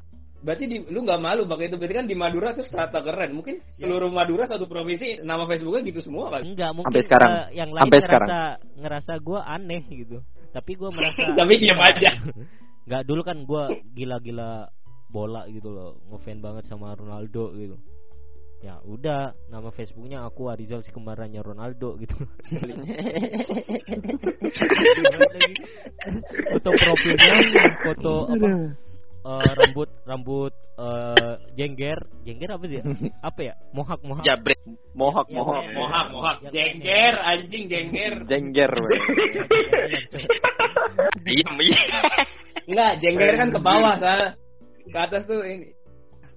Berarti 0.41 0.65
di, 0.65 0.77
lu 0.89 1.05
nggak 1.05 1.21
malu 1.21 1.45
pakai 1.45 1.69
itu. 1.69 1.77
Berarti 1.77 1.95
kan 2.01 2.07
di 2.09 2.17
Madura 2.17 2.49
tuh 2.57 2.65
strata 2.65 3.05
keren. 3.05 3.37
Mungkin 3.37 3.61
seluruh 3.69 4.09
Madura 4.09 4.49
satu 4.49 4.65
provinsi 4.65 5.21
nama 5.21 5.45
Facebooknya 5.45 5.85
gitu 5.85 6.01
semua 6.01 6.33
kan. 6.33 6.41
Enggak, 6.41 6.73
mungkin 6.73 6.89
Sampai 6.89 7.05
sekarang. 7.05 7.29
eh, 7.29 7.45
yang 7.61 7.69
lain 7.69 7.81
Sampai 7.85 7.99
ngerasa 8.01 8.39
ngerasa 8.81 9.13
gua 9.21 9.39
aneh 9.45 9.81
gitu. 9.85 10.17
Tapi 10.49 10.71
gua 10.73 10.89
merasa 10.97 11.29
Tapi 11.29 11.53
diam 11.61 11.77
aja. 11.77 12.09
Enggak 12.89 13.03
dulu 13.05 13.21
kan 13.21 13.37
gua 13.45 13.69
gila-gila 13.93 14.65
bola 15.11 15.43
gitu 15.51 15.69
loh, 15.69 15.99
ngefan 16.09 16.39
banget 16.41 16.65
sama 16.65 16.95
Ronaldo 16.97 17.51
gitu. 17.59 17.77
Ya 18.61 18.77
udah, 18.85 19.33
nama 19.49 19.73
Facebooknya 19.73 20.21
aku 20.21 20.53
Arizal 20.53 20.85
si 20.85 20.93
kembarannya 20.93 21.41
Ronaldo 21.41 21.97
gitu. 21.97 22.13
foto 26.53 26.69
profilnya 26.69 27.35
foto 27.81 28.13
apa? 28.29 28.49
Eh, 29.21 29.51
rambut 29.57 29.89
rambut 30.03 30.53
eh, 30.77 31.35
jengger, 31.53 31.99
jengger 32.25 32.49
apa 32.57 32.65
sih? 32.67 32.77
ya? 32.81 32.83
Apa 33.29 33.39
ya? 33.41 33.53
Mohak 33.71 33.99
mohak. 34.01 34.23
Jabret. 34.25 34.59
Mohak, 34.91 35.27
Ya, 35.29 35.37
mohak, 35.39 35.63
ya, 35.63 35.73
Mohak, 35.77 36.05
mohak. 36.11 36.35
Yang 36.43 36.53
Jengger, 36.53 37.13
anjing 37.21 37.63
jengger. 37.69 38.13
Jengger, 38.27 38.71
weh. 38.83 38.99
Iya, 41.25 41.49
iya. 41.61 41.79
Enggak, 42.67 42.91
jengger 42.99 43.31
kan 43.37 43.49
ke 43.53 43.59
bawah, 43.61 43.93
Sal. 43.97 44.21
Ke 44.89 44.97
atas 44.97 45.23
tuh 45.29 45.41
ini. 45.45 45.71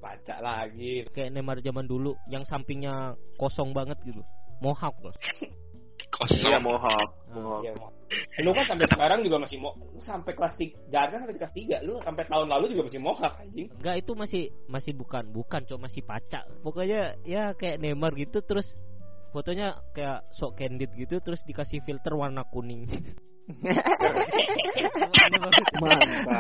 Baca 0.05 0.37
lagi. 0.45 1.09
Kayak 1.17 1.33
Neymar 1.33 1.65
zaman 1.65 1.89
dulu 1.89 2.13
yang 2.29 2.45
sampingnya 2.45 3.17
kosong 3.41 3.73
banget 3.73 3.97
gitu. 4.05 4.21
Mohak 4.61 4.93
loh. 5.01 5.17
Iya 6.15 6.59
Kosong. 6.61 6.63
mohak. 6.63 6.95
Ah. 6.95 7.07
Mohak. 7.35 7.61
Iya. 7.67 7.73
Lu 8.47 8.51
kan 8.55 8.65
sampai 8.71 8.87
sekarang 8.87 9.21
juga 9.27 9.37
masih 9.43 9.59
mau 9.59 9.75
lu 9.75 9.99
sampai 9.99 10.33
kelas 10.39 10.55
3 10.55 10.91
jangan 11.11 11.27
sampai 11.27 11.37
kelas 11.43 11.55
3 11.83 11.87
lu 11.87 11.95
sampai 12.03 12.25
tahun 12.31 12.47
lalu 12.47 12.65
juga 12.77 12.83
masih 12.87 13.01
mohak 13.03 13.33
anjing. 13.43 13.67
Enggak 13.83 13.97
itu 13.99 14.13
masih 14.15 14.43
masih 14.71 14.93
bukan 14.95 15.25
bukan 15.35 15.61
cuma 15.67 15.91
masih 15.91 16.03
pacak. 16.07 16.45
Pokoknya 16.63 17.19
ya 17.27 17.53
kayak 17.59 17.83
Neymar 17.83 18.15
gitu 18.15 18.39
terus 18.47 18.79
fotonya 19.35 19.75
kayak 19.91 20.23
sok 20.39 20.55
candid 20.55 20.95
gitu 20.95 21.19
terus 21.19 21.43
dikasih 21.43 21.83
filter 21.83 22.15
warna 22.15 22.47
kuning. 22.47 22.87
Mantap. 25.81 26.33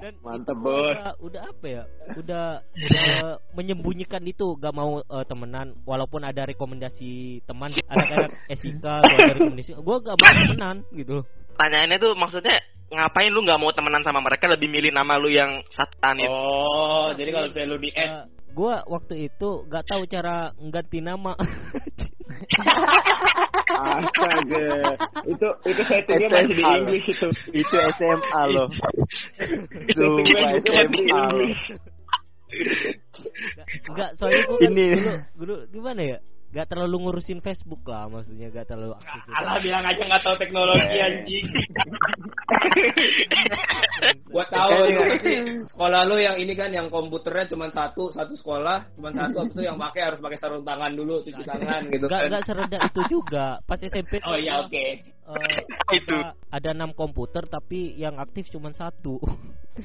Dan 0.00 0.14
Mantap, 0.24 0.56
Bos. 0.56 0.96
Udah, 0.96 1.14
udah 1.20 1.42
apa 1.52 1.66
ya? 1.68 1.82
Udah, 2.16 2.46
udah 2.64 3.36
menyembunyikan 3.52 4.24
itu 4.24 4.56
gak 4.56 4.72
mau 4.72 5.04
eh, 5.04 5.24
temenan 5.28 5.76
walaupun 5.84 6.24
ada 6.24 6.48
rekomendasi 6.48 7.44
teman 7.44 7.72
anak-anak 7.92 8.32
Esika 8.48 9.04
gua 9.04 9.18
ada 9.20 9.34
rekomendasi 9.36 9.76
gue 9.76 9.96
gak 10.00 10.16
mau 10.16 10.32
temenan 10.32 10.76
gitu. 10.96 11.18
Tanyaannya 11.54 11.96
tuh 12.00 12.12
maksudnya 12.16 12.56
ngapain 12.94 13.32
lu 13.32 13.42
nggak 13.42 13.60
mau 13.60 13.72
temenan 13.74 14.04
sama 14.04 14.20
mereka 14.22 14.46
lebih 14.46 14.68
milih 14.70 14.92
nama 14.94 15.18
lu 15.18 15.32
yang 15.32 15.62
satan 15.72 16.20
itu. 16.20 16.30
Oh, 16.30 17.10
jadi 17.16 17.30
kalau 17.32 17.46
misalnya 17.50 17.68
lu 17.74 17.78
di 17.80 17.90
add 17.94 18.10
Eh, 18.14 18.24
gua 18.54 18.86
waktu 18.86 19.26
itu 19.26 19.66
gak 19.66 19.84
tahu 19.90 20.06
cara 20.06 20.54
ngganti 20.54 21.02
nama. 21.02 21.34
Astaga. 24.44 24.92
itu 25.24 25.48
itu 25.68 25.82
settingnya 25.88 26.28
masih 26.28 26.54
di. 26.54 26.62
English 26.62 27.06
itu. 27.10 27.28
Itu 27.52 27.74
SMA 27.96 28.42
loh. 28.52 28.68
Itu 29.88 30.04
SMA 30.64 31.22
loh. 31.32 31.50
Enggak, 33.90 34.10
soalnya 34.20 34.40
gue 34.46 34.58
kan 34.62 34.70
Ini. 34.70 34.86
dulu, 34.94 35.12
dulu 35.34 35.56
gimana 35.72 36.00
ya? 36.04 36.18
Gak 36.54 36.70
terlalu 36.70 36.96
ngurusin 37.02 37.42
Facebook 37.42 37.82
lah, 37.90 38.06
maksudnya 38.06 38.46
gak 38.54 38.70
terlalu 38.70 38.94
aktif. 38.94 39.26
Alah 39.34 39.58
bilang 39.58 39.82
aja 39.82 40.02
nggak 40.06 40.22
tahu 40.22 40.38
teknologi 40.38 40.98
anjing. 41.02 41.46
Gua 44.30 44.46
tahu 44.46 44.86
itu 44.86 45.02
pasti 45.02 45.32
sekolah 45.74 46.00
lu 46.06 46.16
yang 46.22 46.38
ini 46.38 46.54
kan 46.54 46.70
yang 46.70 46.86
komputernya 46.90 47.50
cuma 47.50 47.66
satu, 47.74 48.14
satu 48.14 48.38
sekolah, 48.38 48.86
cuma 48.94 49.10
satu 49.10 49.50
itu 49.50 49.66
yang 49.66 49.74
pakai 49.74 50.14
harus 50.14 50.22
pakai 50.22 50.38
sarung 50.38 50.62
tangan 50.62 50.94
dulu, 50.94 51.26
cuci 51.26 51.42
tangan 51.42 51.90
gitu 51.90 52.06
Enggak 52.06 52.22
kan. 52.22 52.28
enggak 52.30 52.44
serendah 52.46 52.80
itu 52.86 53.02
juga. 53.10 53.46
Pas 53.66 53.80
SMP 53.82 54.22
Oh 54.22 54.38
iya 54.38 54.62
oke. 54.62 55.13
Eh, 55.24 55.60
Itu. 55.96 56.16
ada- 56.50 56.72
enam 56.74 56.92
komputer 56.92 57.46
tapi 57.46 57.94
yang 57.96 58.18
aktif 58.18 58.50
cuma 58.50 58.70
satu. 58.70 59.16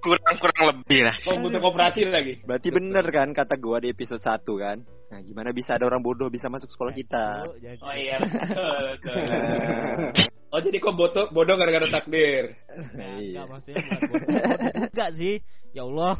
Kurang 0.00 0.36
kurang 0.40 0.64
lebih 0.72 1.00
lah 1.04 1.14
Komputer 1.20 1.60
koperasi 1.60 2.08
lagi. 2.08 2.40
Berarti 2.42 2.68
bener 2.72 3.04
kan 3.08 3.32
kata 3.32 3.56
gua 3.56 3.78
di 3.78 3.92
episode 3.92 4.20
1 4.20 4.42
kan. 4.56 4.80
Nah, 5.12 5.20
gimana 5.20 5.52
bisa 5.52 5.76
ada 5.76 5.84
orang 5.84 6.00
bodoh 6.00 6.32
bisa 6.32 6.48
masuk 6.48 6.72
sekolah 6.72 6.96
kita? 6.96 7.44
Oh, 7.44 7.56
jadi- 7.60 7.76
iya 8.00 8.16
betul, 8.16 8.80
betul. 8.96 9.16
Oh 10.52 10.60
jadi 10.60 10.76
kok 10.76 10.92
bodoh 10.92 11.32
bodoh 11.32 11.56
gara-gara 11.56 11.88
takdir. 11.88 12.52
Enggak, 12.68 13.08
Iya. 13.08 13.24
enggak 13.24 13.46
maksudnya 13.48 13.80
bukan 13.80 14.00
bodoh. 14.04 14.28
Enggak 14.92 15.10
sih. 15.16 15.34
Ya 15.72 15.82
Allah. 15.88 16.14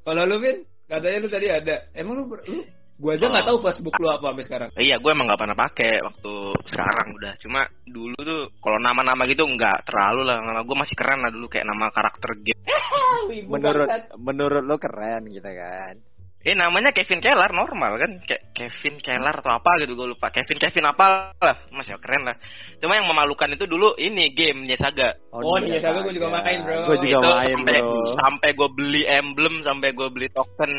Kalau 0.00 0.22
lu 0.24 0.36
Vin, 0.40 0.56
katanya 0.88 1.18
lu 1.20 1.28
tadi 1.28 1.46
ada. 1.52 1.76
Emang 1.92 2.14
lu, 2.16 2.24
lu 2.24 2.64
gua 2.98 3.14
aja 3.14 3.24
nggak 3.24 3.44
Oh. 3.44 3.48
tahu 3.48 3.58
Facebook 3.62 3.94
lu 3.94 4.08
apa 4.08 4.26
sampai 4.28 4.44
sekarang. 4.44 4.68
iya 4.74 4.96
gue 4.96 5.06
emang 5.06 5.26
nggak 5.26 5.38
pernah 5.38 5.56
pakai 5.56 5.92
waktu 6.00 6.32
sekarang 6.66 7.06
udah 7.14 7.32
cuma 7.38 7.60
dulu 7.84 8.18
tuh 8.18 8.42
kalau 8.58 8.78
nama-nama 8.78 9.22
gitu 9.24 9.42
nggak 9.42 9.84
terlalu 9.84 10.20
lah 10.24 10.36
nama 10.40 10.60
gue 10.60 10.76
masih 10.76 10.94
keren 10.94 11.22
lah 11.22 11.30
dulu 11.30 11.46
kayak 11.46 11.64
nama 11.64 11.88
karakter 11.88 12.30
game 12.36 12.58
Menurut 13.48 13.88
menurut 14.16 14.62
lo 14.62 14.76
keren 14.76 15.26
gitu 15.26 15.46
kan. 15.46 15.94
eh 16.40 16.54
namanya 16.54 16.90
Kevin 16.90 17.18
Keller 17.18 17.50
normal 17.50 17.98
kan 17.98 18.10
kayak 18.20 18.42
Kevin 18.52 18.96
Keller 18.98 19.36
atau 19.36 19.52
apa 19.52 19.70
gitu 19.78 19.92
gue 19.92 20.08
lupa 20.08 20.30
Kevin 20.30 20.56
Kevin 20.56 20.86
apa 20.86 21.34
lah 21.34 21.56
masih 21.68 21.98
keren 21.98 22.24
lah 22.24 22.38
cuma 22.78 22.94
yang 22.94 23.04
memalukan 23.04 23.50
itu 23.50 23.62
dulu 23.62 23.94
ini 23.96 24.30
gamenya 24.32 24.74
Saga 24.74 25.18
Oh, 25.30 25.58
Ninja 25.58 25.82
Saga 25.82 25.98
gua 26.00 26.10
juga 26.10 26.30
main, 26.30 26.62
bro. 26.62 26.78
Gue 26.84 26.96
juga 27.00 27.10
itu 27.10 27.18
main, 27.20 27.52
sampai 27.52 27.78
bro. 27.78 28.14
sampai 28.16 28.48
gue 28.54 28.68
beli 28.72 29.02
emblem 29.04 29.54
sampai 29.60 29.88
gue 29.92 30.08
beli 30.08 30.28
token 30.30 30.72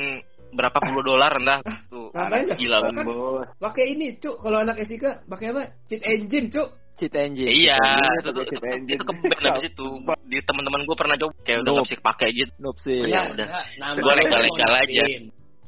berapa 0.53 0.77
puluh 0.81 1.03
dolar 1.05 1.31
entah 1.38 1.59
tuh 1.93 2.09
Ngapain 2.13 2.45
dah? 2.49 2.57
gila 2.57 2.77
Kan 2.89 3.05
pakai 3.62 3.85
ini, 3.93 4.17
Cuk. 4.17 4.35
Kalau 4.41 4.57
anak 4.65 4.81
SIK 4.81 5.29
pakai 5.29 5.53
apa? 5.53 5.63
Cheat 5.85 6.01
engine, 6.01 6.47
Cuk. 6.49 6.69
Cheat 6.97 7.13
engine. 7.15 7.47
Iya, 7.47 7.77
Cheat 7.79 7.95
itu, 7.95 8.29
engine, 8.29 8.43
itu, 8.43 8.51
cheat 8.51 8.65
engine. 8.65 8.97
itu 8.97 9.03
keben 9.05 9.39
habis 9.45 9.65
itu. 9.69 9.88
Di 10.29 10.38
teman-teman 10.43 10.81
gue 10.83 10.97
pernah 10.97 11.15
coba 11.15 11.31
kayak 11.45 11.59
udah 11.63 11.73
bisa 11.85 12.01
pakai 12.01 12.29
gitu. 12.33 12.51
Noob 12.59 12.77
sih. 12.81 12.99
Iya, 13.05 13.21
udah. 13.33 13.47
Gua 14.01 14.13
lu 14.13 14.19
legal-legal 14.25 14.71
aja. 14.83 15.03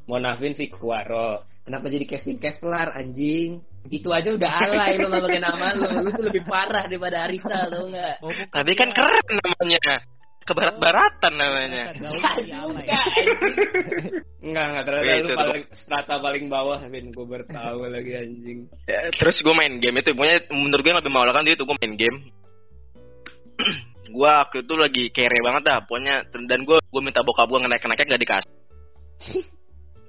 Monavin 0.09 0.53
Vikuaro. 0.57 1.45
Kenapa 1.61 1.85
jadi 1.87 2.05
Kevin 2.09 2.37
Kevlar 2.41 2.89
anjing? 2.97 3.61
Itu 3.87 4.09
aja 4.11 4.33
udah 4.33 4.49
alay 4.65 4.97
lu 4.97 5.07
nggak 5.07 5.23
pakai 5.29 5.41
nama 5.41 5.65
lu. 5.77 5.81
Lu 6.03 6.09
tuh 6.13 6.25
lebih 6.27 6.43
parah 6.45 6.89
daripada 6.89 7.29
Arisa 7.29 7.69
tau 7.69 7.85
nggak? 7.85 8.15
Oh. 8.25 8.33
Tapi 8.33 8.71
kan 8.75 8.89
keren 8.91 9.25
namanya. 9.29 9.79
Kebarat-baratan 10.41 11.33
namanya. 11.37 11.93
Enggak. 11.93 13.05
Enggak, 14.41 14.83
ternyata 14.89 15.13
Itu 15.21 15.33
paling 15.37 15.65
strata 15.77 16.15
paling 16.17 16.45
bawah 16.49 16.81
Vin. 16.89 17.13
Gue 17.13 17.29
bertahu 17.29 17.85
lagi 17.85 18.11
anjing. 18.17 18.65
Ya, 18.89 19.13
terus 19.13 19.37
gue 19.45 19.53
main 19.53 19.77
game 19.77 20.01
itu, 20.01 20.17
pokoknya 20.17 20.49
menurut 20.49 20.81
gue 20.81 20.91
yang 20.91 20.99
lebih 20.99 21.13
memalukan 21.13 21.45
dia 21.45 21.53
itu 21.53 21.63
gue 21.63 21.77
main 21.77 21.93
game. 21.93 22.17
gue 24.11 24.27
waktu 24.27 24.65
itu 24.65 24.73
lagi 24.75 25.03
kere 25.13 25.39
banget 25.39 25.63
dah, 25.63 25.79
pokoknya 25.87 26.27
dan 26.49 26.67
gue 26.67 26.77
gue 26.81 27.01
minta 27.05 27.23
bokap 27.23 27.47
gue 27.47 27.61
ngenaik 27.61 27.85
naiknya 27.85 28.07
nggak 28.17 28.23
dikasih. 28.25 28.53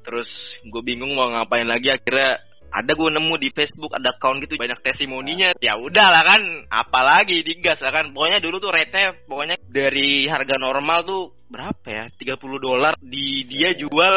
Terus 0.02 0.30
gue 0.66 0.82
bingung 0.82 1.12
mau 1.14 1.30
ngapain 1.30 1.68
lagi 1.68 1.92
akhirnya 1.92 2.42
ada 2.72 2.92
gue 2.96 3.10
nemu 3.12 3.34
di 3.36 3.48
Facebook 3.52 3.92
ada 3.92 4.16
account 4.16 4.40
gitu 4.40 4.56
banyak 4.56 4.80
testimoninya. 4.80 5.52
Ya 5.60 5.76
udah 5.76 6.08
lah 6.08 6.24
kan 6.24 6.42
apalagi 6.72 7.44
digas 7.44 7.78
lah 7.84 7.92
kan. 7.92 8.16
Pokoknya 8.16 8.40
dulu 8.40 8.56
tuh 8.58 8.72
rate 8.72 9.28
pokoknya 9.28 9.60
dari 9.68 10.24
harga 10.26 10.56
normal 10.56 11.04
tuh 11.04 11.22
berapa 11.52 11.84
ya? 11.84 12.04
30 12.08 12.40
dolar. 12.56 12.96
Di 12.98 13.44
dia 13.44 13.76
jual 13.76 14.14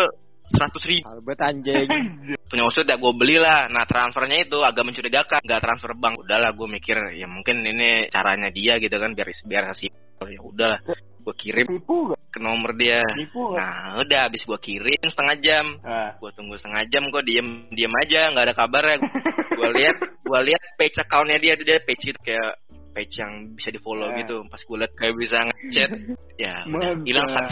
100 0.55 0.89
ribu. 0.89 1.03
Albert 1.03 1.41
anjing. 1.43 1.87
punya 2.49 2.63
usut 2.69 2.85
ya 2.87 2.95
gue 2.95 3.13
beli 3.17 3.41
lah 3.41 3.67
nah 3.67 3.83
transfernya 3.83 4.47
itu 4.47 4.63
agak 4.63 4.87
mencurigakan. 4.87 5.43
Nggak 5.43 5.61
transfer 5.61 5.91
bank. 5.99 6.23
Udahlah 6.23 6.55
gue 6.55 6.67
mikir 6.71 6.97
ya 7.19 7.27
mungkin 7.27 7.59
ini 7.67 8.07
caranya 8.07 8.47
dia 8.47 8.79
gitu 8.79 8.95
kan 8.95 9.11
biar 9.11 9.27
biar 9.43 9.63
simpel 9.75 10.27
ya 10.31 10.39
udahlah 10.39 10.79
gue 11.25 11.35
kirim 11.35 11.65
Tipu 11.67 11.95
gak? 12.07 12.19
ke 12.29 12.38
nomor 12.38 12.71
dia 12.73 13.01
Tipu 13.11 13.49
gak? 13.49 13.57
nah 13.57 13.97
udah 13.97 14.19
habis 14.23 14.41
gue 14.41 14.59
kirim 14.59 15.01
setengah 15.03 15.35
jam 15.39 15.65
Ah. 15.81 16.13
gue 16.15 16.29
tunggu 16.31 16.53
setengah 16.55 16.85
jam 16.88 17.09
kok 17.09 17.23
diem 17.23 17.47
diem 17.69 17.93
aja 17.99 18.29
nggak 18.29 18.45
ada 18.45 18.53
kabarnya 18.53 18.95
gue 19.57 19.69
lihat 19.73 19.95
gue 19.99 20.39
lihat 20.43 20.61
page 20.75 20.97
accountnya 20.97 21.38
dia 21.38 21.53
tuh 21.53 21.65
dia 21.65 21.77
page 21.79 22.05
itu 22.05 22.19
kayak 22.21 22.61
page 22.91 23.13
yang 23.15 23.33
bisa 23.51 23.69
di 23.69 23.79
follow 23.79 24.07
Ah. 24.07 24.15
gitu 24.15 24.45
pas 24.45 24.59
gue 24.59 24.77
lihat 24.77 24.93
kayak 24.93 25.15
bisa 25.15 25.38
ngechat 25.41 25.89
ya 26.38 26.53
hilang 27.01 27.27
kan 27.27 27.45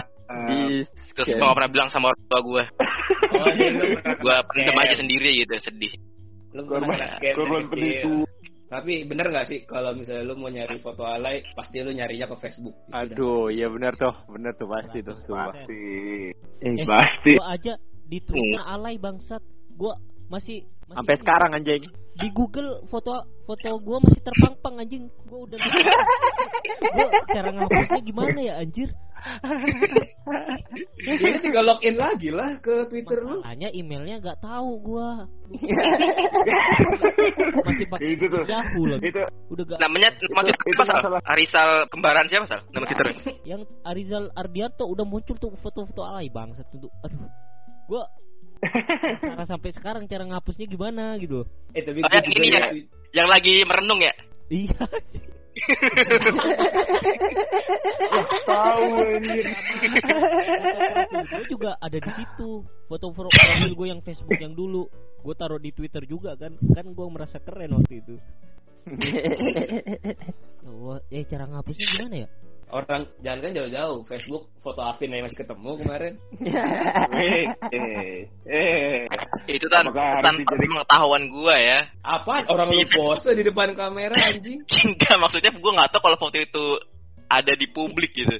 Di 0.47 0.81
terus 1.13 1.27
gue 1.27 1.37
gak 1.37 1.53
pernah 1.53 1.69
bilang 1.69 1.89
sama 1.89 2.09
orang 2.09 2.23
tua 2.23 2.39
gue 2.41 2.63
Oh, 3.33 3.49
gue 4.15 4.35
pendem 4.47 4.77
aja 4.77 4.95
sendiri 4.95 5.41
gitu 5.41 5.53
sedih 5.59 5.93
Lu 6.53 6.69
korban 6.69 7.01
kecil. 7.01 7.33
penipu. 7.65 8.13
Tapi 8.73 9.05
bener 9.05 9.29
gak 9.29 9.45
sih 9.45 9.69
kalau 9.69 9.93
misalnya 9.93 10.25
lu 10.25 10.33
mau 10.33 10.49
nyari 10.49 10.81
foto 10.81 11.05
alay, 11.05 11.45
pasti 11.53 11.85
lu 11.85 11.93
nyarinya 11.93 12.25
ke 12.25 12.37
Facebook. 12.41 12.73
Gitu 12.89 12.89
dah. 12.89 13.05
Aduh, 13.05 13.45
iya 13.53 13.69
bener 13.69 13.93
tuh, 13.93 14.13
bener 14.33 14.57
tuh 14.57 14.65
pasti 14.65 15.05
tuh, 15.05 15.17
sumpah. 15.29 15.53
Pasti. 15.53 15.81
Eh, 16.33 16.81
Eh, 16.81 16.87
Pasti. 16.87 17.35
Gua 17.35 17.59
aja 17.59 17.73
di 18.07 18.17
Twitter 18.23 18.63
alay 18.63 18.95
bangsat. 18.95 19.43
Gua 19.75 19.99
masih, 20.31 20.63
masih 20.87 20.95
Sampai 20.95 21.15
sekarang 21.19 21.51
anjing. 21.51 21.83
Di 22.13 22.27
Google 22.29 22.85
foto 22.87 23.25
foto 23.43 23.69
gua 23.81 23.97
masih 23.99 24.21
terpampang 24.21 24.79
anjing. 24.79 25.09
Gua 25.25 25.39
udah 25.45 25.57
gua 25.57 27.05
cara 27.27 27.49
ngapusnya 27.51 28.01
gimana 28.01 28.39
ya 28.39 28.53
anjir? 28.59 28.89
Ini 30.99 31.39
tinggal 31.39 31.63
login 31.63 31.95
lagi 31.95 32.27
lah 32.27 32.59
ke 32.59 32.87
Twitter 32.87 33.23
lu. 33.23 33.39
Masalahnya 33.39 33.71
emailnya 33.71 34.15
nggak 34.19 34.39
tahu 34.39 34.69
gua. 34.83 35.27
masih 37.63 37.85
pakai 37.87 38.07
Itu 38.13 38.25
tuh. 38.27 38.43
Yahoo 38.45 38.83
lagi. 38.85 39.09
Itu 39.09 39.21
Udah 39.49 39.63
gak 39.65 39.77
namanya 39.79 40.09
nama 40.11 40.19
Itu- 40.19 40.27
Twitter 40.27 40.55
itu 40.67 40.75
apa 40.75 40.83
Sal? 40.83 40.95
masalah. 40.99 41.19
Arisal 41.23 41.69
kembaran 41.87 42.25
siapa 42.27 42.45
sal 42.45 42.61
nama 42.69 42.85
Twitter 42.85 43.07
yang 43.45 43.61
Arizal 43.83 44.25
Ardianto 44.33 44.85
udah 44.85 45.05
muncul 45.05 45.35
tuh 45.37 45.53
foto-foto 45.61 46.03
alay 46.03 46.27
bangsat 46.27 46.67
tuh. 46.69 46.91
Aduh. 47.01 47.29
Gua 47.87 48.03
cara 49.19 49.43
sampai 49.43 49.69
sekarang 49.77 50.03
cara 50.05 50.23
ngapusnya 50.25 50.65
gimana 50.65 51.15
gitu. 51.17 51.43
Eh 51.71 51.81
tapi 51.81 51.99
Oh, 51.99 52.07
juga 52.07 52.19
ini 52.33 52.47
ya? 52.49 52.67
yang 53.13 53.27
lagi 53.27 53.61
merenung 53.63 53.99
ya 53.99 54.13
Iya. 54.47 54.85
tahu 58.43 58.85
anjir. 58.99 59.45
gue 61.23 61.45
juga 61.47 61.77
ada 61.77 61.93
di 61.95 62.11
situ 62.11 62.49
foto 62.87 63.05
pro- 63.11 63.29
profil 63.29 63.73
gue 63.73 63.87
yang 63.87 64.01
Facebook 64.01 64.33
yang 64.35 64.53
dulu 64.53 64.89
gue 65.23 65.35
taruh 65.35 65.57
di 65.57 65.71
Twitter 65.71 66.03
juga 66.03 66.35
kan 66.35 66.57
kan 66.57 66.85
gue 66.85 67.07
merasa 67.07 67.37
keren 67.39 67.71
waktu 67.71 68.01
itu 68.01 68.15
ya 68.99 69.23
Allah 70.65 70.97
eh 71.07 71.23
cara 71.23 71.45
ngapusnya 71.47 71.85
gimana 71.87 72.15
ya 72.17 72.29
Orang 72.73 73.05
jangan 73.21 73.45
kan 73.45 73.51
jauh-jauh 73.53 74.01
Facebook 74.09 74.49
foto 74.59 74.81
Afin 74.81 75.13
yang 75.13 75.29
masih 75.29 75.45
ketemu 75.45 75.71
kemarin. 75.77 76.13
Eh, 77.13 77.45
eh, 77.69 78.25
eh. 78.49 79.05
itu 79.45 79.65
tan 79.69 79.85
dijadi- 79.85 80.47
pengetahuan 80.47 81.29
gua 81.29 81.55
ya 81.55 81.79
Apaan? 82.01 82.49
Orang 82.49 82.73
lu 82.73 82.81
pose 82.89 83.29
di 83.31 83.45
depan 83.45 83.77
kamera 83.77 84.17
anjing. 84.33 84.57
enggak 84.89 85.15
maksudnya 85.21 85.53
gua 85.61 85.71
nggak 85.77 85.89
tahu 85.93 86.01
kalau 86.01 86.17
foto 86.17 86.37
itu 86.41 86.65
ada 87.29 87.53
di 87.53 87.69
publik 87.69 88.11
gitu 88.11 88.33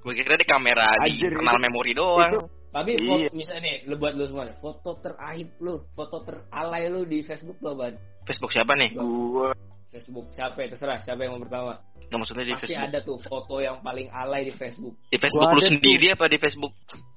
gua 0.00 0.16
kira 0.16 0.40
di 0.40 0.46
kamera 0.48 0.88
di 1.04 1.20
Anjir, 1.20 1.36
itu- 1.36 1.60
memori 1.60 1.92
doang 1.92 2.32
itu- 2.32 2.48
Tapi 2.72 2.92
Iya. 2.92 3.32
misalnya 3.32 3.62
nih, 3.64 3.76
lu 3.88 3.96
buat 3.96 4.12
lu 4.12 4.28
semua, 4.28 4.52
foto 4.60 5.00
teraib 5.00 5.48
lu, 5.64 5.80
foto 5.96 6.20
teralay 6.28 6.92
lu 6.92 7.04
di 7.04 7.24
Facebook 7.24 7.56
lu, 7.60 7.72
Ban. 7.72 7.96
Facebook 8.28 8.52
siapa 8.52 8.72
nih 8.76 8.92
Gua 8.96 9.52
Facebook 9.88 10.28
siapa 10.32 10.60
ya 10.60 10.68
terserah, 10.72 11.00
siapa 11.00 11.24
yang 11.24 11.36
mau 11.36 11.44
pertama. 11.44 11.80
Nggak 12.06 12.18
maksudnya 12.22 12.44
di 12.46 12.54
Pasti 12.54 12.66
Facebook. 12.70 12.86
ada 12.86 12.98
tuh 13.02 13.18
foto 13.26 13.54
yang 13.58 13.76
paling 13.82 14.08
alay 14.14 14.46
di 14.46 14.54
Facebook. 14.54 14.94
di 15.10 15.18
Facebook 15.18 15.42
Gua 15.42 15.54
lu 15.54 15.62
ada 15.62 15.70
sendiri 15.70 16.06
apa 16.14 16.24
di 16.30 16.38
Facebook? 16.38 16.72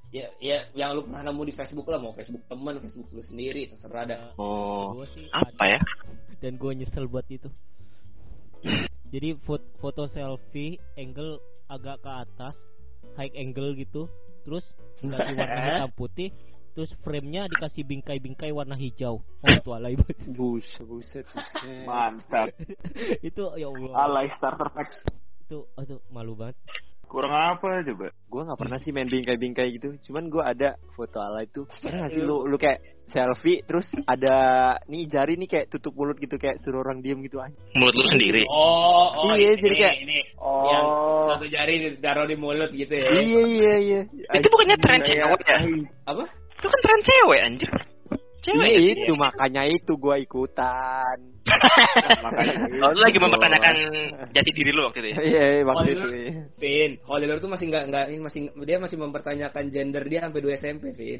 Ya, 0.09 0.25
ya 0.41 0.65
yang 0.73 0.97
lu 0.97 1.05
pernah 1.05 1.29
nemu 1.29 1.41
di 1.45 1.53
Facebook 1.53 1.85
lah, 1.85 2.01
mau 2.01 2.09
Facebook 2.17 2.41
teman, 2.49 2.81
Facebook 2.81 3.09
lu 3.13 3.21
sendiri, 3.21 3.69
terserah 3.69 4.33
oh 4.41 4.97
Gua 4.97 5.05
sih 5.13 5.29
apa 5.29 5.53
ada. 5.61 5.77
ya? 5.77 5.79
Dan 6.41 6.57
gue 6.57 6.71
nyesel 6.71 7.05
buat 7.05 7.27
itu. 7.29 7.51
Jadi 9.13 9.37
foto, 9.45 9.65
foto 9.77 10.03
selfie 10.09 10.81
angle 10.97 11.37
agak 11.69 12.01
ke 12.01 12.11
atas 12.11 12.55
high 13.13 13.33
angle 13.37 13.77
gitu 13.77 14.09
terus 14.47 14.65
ganti 15.03 15.37
warna 15.37 15.61
hitam 15.61 15.91
putih 15.93 16.29
terus 16.71 16.91
frame-nya 16.99 17.47
dikasih 17.47 17.83
bingkai-bingkai 17.83 18.49
warna 18.49 18.73
hijau 18.73 19.19
oh 19.19 19.47
itu 19.49 19.69
alay 19.69 19.93
banget 19.93 20.17
Buset, 20.29 20.83
buset, 20.83 21.25
buset. 21.27 21.85
Mantap. 21.85 22.53
itu 23.27 23.43
ya 23.55 23.67
Allah 23.67 23.93
Alay 23.99 24.27
starter 24.35 24.69
pack. 24.69 24.89
itu 25.43 25.65
aduh 25.73 25.99
malu 26.09 26.33
banget 26.33 26.55
Kurang 27.09 27.33
apa 27.33 27.81
coba? 27.81 28.13
Gue 28.29 28.41
nggak 28.45 28.59
pernah 28.61 28.77
sih 28.77 28.93
main 28.93 29.09
bingkai-bingkai 29.09 29.81
gitu. 29.81 29.97
Cuman 30.05 30.29
gue 30.29 30.45
ada 30.45 30.77
foto 30.93 31.17
ala 31.17 31.41
itu. 31.41 31.65
Pernah 31.81 32.05
sih 32.05 32.21
lu 32.21 32.45
lu 32.45 32.53
kayak 32.53 32.85
selfie 33.09 33.65
terus 33.65 33.89
ada 34.05 34.37
nih 34.85 35.09
jari 35.09 35.33
nih 35.33 35.49
kayak 35.49 35.73
tutup 35.73 35.97
mulut 35.97 36.21
gitu 36.21 36.37
kayak 36.37 36.61
suruh 36.61 36.85
orang 36.85 37.01
diem 37.01 37.17
gitu 37.25 37.41
aja. 37.41 37.49
Mulut 37.73 37.97
lu 37.97 38.05
sendiri. 38.05 38.45
Oh, 38.45 39.25
oh 39.25 39.33
Iya, 39.33 39.57
ini, 39.57 39.57
jadi 39.57 39.75
kayak- 39.81 39.99
ini 40.05 40.19
Oh. 40.37 40.69
yang 40.69 40.85
satu 41.33 41.45
jari 41.49 41.73
ditaruh 41.97 42.29
di 42.29 42.37
mulut 42.37 42.69
gitu 42.69 42.93
ya. 42.93 43.09
Iya 43.09 43.41
iya 43.57 43.73
iya. 43.81 44.01
Itu 44.29 44.45
bukannya 44.45 44.77
tren 44.77 45.01
Kayak- 45.01 45.09
cewek 45.09 45.41
ya? 45.41 45.57
Apa? 46.05 46.23
Itu 46.59 46.67
kan 46.67 46.79
tren 46.81 46.99
cewek 47.01 47.39
anjir. 47.41 47.71
Cewek 48.39 48.67
Iya 48.67 48.79
ya? 48.79 48.91
itu 48.95 49.13
makanya 49.15 49.63
itu 49.67 49.91
gue 49.95 50.15
ikutan. 50.21 51.17
makanya 52.23 52.53
Oh, 52.79 52.91
lu 52.93 53.01
lagi 53.01 53.17
mempertanyakan 53.17 53.75
jati 54.31 54.51
diri 54.53 54.71
lu 54.71 54.87
waktu 54.87 54.99
itu 55.01 55.07
ya? 55.11 55.17
Iya 55.29 55.43
waktu 55.65 55.75
Oh, 55.75 55.91
itu. 55.91 55.99
lu- 55.99 56.15
iya. 56.15 56.31
Vin, 56.55 56.91
Holilor 57.03 57.37
tuh 57.39 57.51
masih 57.51 57.65
nggak 57.67 57.83
nggak 57.89 58.05
ini 58.09 58.19
masih 58.21 58.39
dia 58.63 58.77
masih 58.77 58.95
mempertanyakan 58.95 59.65
gender 59.69 60.03
dia 60.05 60.19
sampai 60.23 60.39
2 60.39 60.55
SMP, 60.55 60.83
Vin. 60.93 61.19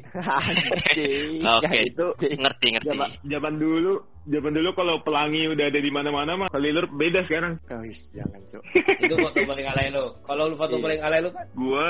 Oke. 0.80 1.08
Ya, 1.44 1.80
itu 1.84 2.06
Ngerti, 2.40 2.66
ngerti. 2.72 2.88
Zaman 2.88 3.10
zaman 3.22 3.54
dulu, 3.56 3.92
zaman 4.24 4.52
dulu 4.54 4.68
kalau 4.72 4.94
pelangi 5.02 5.44
udah 5.46 5.64
ada 5.66 5.80
di 5.80 5.90
mana-mana 5.90 6.32
mah 6.36 6.48
Halilur 6.50 6.88
beda 6.90 7.20
sekarang. 7.26 7.60
Oh, 7.68 7.84
jangan 8.16 8.40
cok. 8.42 8.62
Itu 8.96 9.14
foto 9.18 9.38
paling 9.44 9.66
alay 9.68 9.86
lo. 9.92 10.16
Kalau 10.24 10.48
lu 10.48 10.56
foto 10.56 10.76
Iya. 10.76 10.84
paling 10.84 11.00
alay 11.04 11.18
lu 11.20 11.30
kan? 11.32 11.46
Gua 11.52 11.86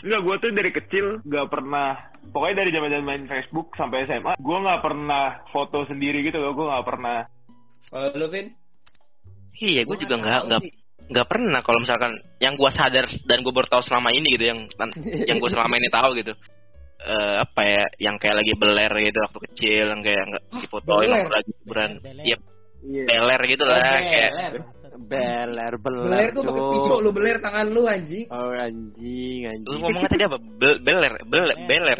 Enggak, 0.00 0.20
gua 0.24 0.34
tuh 0.40 0.50
dari 0.56 0.70
kecil 0.72 1.06
gak 1.28 1.48
pernah 1.52 1.96
Pokoknya 2.32 2.64
dari 2.64 2.70
zaman 2.72 2.90
zaman 2.92 3.06
main 3.06 3.24
Facebook 3.28 3.72
sampai 3.76 4.08
SMA 4.08 4.40
Gua 4.40 4.58
gak 4.64 4.82
pernah 4.84 5.44
foto 5.52 5.84
sendiri 5.84 6.24
gitu 6.24 6.40
loh 6.40 6.56
Gua 6.56 6.80
gak 6.80 6.88
pernah. 6.88 7.18
Kalau 7.90 8.16
lu, 8.16 8.26
Vin? 8.32 8.54
Iya, 9.60 9.84
gue 9.84 9.96
juga 10.00 10.16
nggak 10.16 10.40
nggak 10.48 10.62
tahu 10.64 10.78
nggak 11.10 11.26
pernah 11.26 11.60
kalau 11.66 11.82
misalkan 11.82 12.12
yang 12.38 12.54
gue 12.54 12.70
sadar 12.70 13.10
dan 13.26 13.42
gue 13.42 13.50
baru 13.50 13.66
tahu 13.66 13.82
selama 13.82 14.14
ini 14.14 14.38
gitu 14.38 14.46
yang 14.46 14.60
yang 15.28 15.36
gue 15.42 15.50
selama 15.50 15.74
ini 15.76 15.90
tahu 15.90 16.10
gitu. 16.16 16.32
Eh 17.00 17.34
apa 17.40 17.60
ya 17.64 17.84
yang 17.98 18.16
kayak 18.20 18.44
lagi 18.44 18.52
beler 18.54 18.92
gitu 19.04 19.18
waktu 19.24 19.38
kecil 19.50 19.84
yang 19.90 20.00
kayak 20.06 20.24
nggak 20.30 20.44
difotoin 20.64 21.08
beler? 21.08 21.16
waktu 21.18 21.32
lagi 21.34 21.50
liburan 21.60 21.90
Beler, 21.98 22.38
iya. 22.82 23.02
Iya 23.02 23.20
beler 23.20 23.40
gitu 23.46 23.64
lah 23.64 23.76
Oh, 23.76 23.84
kayak 23.84 24.30
beler. 24.32 24.52
Beler 25.00 25.74
beler. 25.80 26.04
Beler 26.06 26.28
tuh 26.32 26.42
pakai 26.44 26.62
pisau 26.70 26.96
lu 27.00 27.10
beler 27.10 27.36
tangan 27.40 27.66
lu 27.70 27.82
anjing. 27.84 28.26
Oh 28.30 28.52
anjing 28.52 29.40
lu 29.40 29.48
anjing. 29.48 29.78
ngomongnya 29.80 30.08
tadi 30.08 30.24
apa? 30.26 30.38
Bel- 30.38 30.80
beler 30.80 31.12
beler 31.26 31.56
beler 31.66 31.98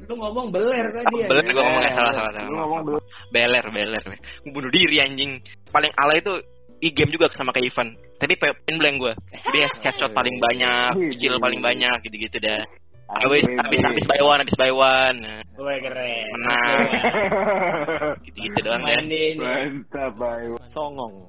Lu 0.00 0.14
ngomong 0.16 0.46
beler 0.48 0.84
tadi 0.90 1.04
Oh, 1.12 1.20
beler? 1.28 1.44
gue 1.44 1.60
ngomongnya 1.60 1.92
salah 1.92 2.12
salah 2.16 2.32
salah. 2.32 2.48
Lu 2.48 2.56
ngomong 2.56 2.80
beler. 2.86 3.02
Beler 3.30 3.64
Gua 3.68 4.52
bunuh 4.52 4.70
diri 4.72 4.96
anjing. 5.00 5.40
Paling 5.68 5.92
alay 5.96 6.18
itu 6.20 6.32
di 6.80 6.88
game 6.96 7.12
juga 7.12 7.28
sama 7.36 7.52
kayak 7.52 7.68
Ivan. 7.72 7.88
Tapi 8.16 8.32
pin 8.36 8.76
blank 8.76 8.96
gue 9.00 9.12
dia 9.52 9.68
headshot 9.80 10.12
paling 10.12 10.36
banyak 10.36 11.16
skill 11.16 11.40
paling 11.40 11.60
banyak 11.60 12.04
gitu-gitu 12.04 12.36
dah. 12.40 12.64
Habis 13.10 13.42
habis 13.42 13.80
habis 13.82 14.04
by 14.06 14.20
one 14.22 14.38
habis 14.38 14.56
by 14.56 14.70
one. 14.70 15.18
Nah, 15.18 15.40
Wah, 15.60 15.76
keren. 15.76 16.26
Menang. 16.32 16.80
gitu-gitu 18.24 18.58
doang 18.64 18.84
ini. 18.88 19.36
Mantap 19.36 20.16
bayu 20.16 20.56
Songong. 20.72 21.28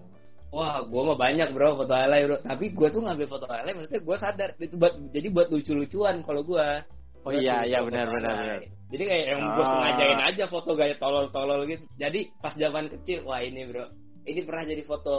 Wah, 0.51 0.83
gua 0.83 1.11
mah 1.11 1.17
banyak 1.19 1.51
bro 1.55 1.79
foto 1.79 1.95
alay 1.95 2.27
bro. 2.27 2.39
Tapi 2.43 2.75
gua 2.75 2.87
tuh 2.91 3.03
ngambil 3.03 3.27
foto 3.27 3.47
alay, 3.47 3.71
maksudnya 3.71 4.03
gua 4.03 4.17
sadar 4.19 4.51
itu 4.59 4.75
buat 4.75 4.93
jadi 5.15 5.27
buat 5.31 5.47
lucu-lucuan 5.47 6.23
kalau 6.27 6.43
gua. 6.43 6.83
Oh 7.23 7.31
iya, 7.31 7.63
iya, 7.63 7.79
benar, 7.85 8.07
benar, 8.11 8.33
benar. 8.35 8.59
Jadi 8.91 9.03
kayak 9.07 9.25
yang 9.31 9.41
gua 9.55 9.63
Ah. 9.63 9.71
sengajain 9.71 10.19
aja 10.27 10.43
foto 10.51 10.69
gaya 10.75 10.95
tolol-tolol 10.99 11.63
gitu. 11.71 11.83
Jadi 11.95 12.27
pas 12.43 12.51
zaman 12.55 12.91
kecil, 12.91 13.23
wah 13.23 13.39
ini 13.39 13.63
bro. 13.67 13.87
Ini 14.27 14.43
pernah 14.43 14.63
jadi 14.67 14.83
foto 14.83 15.15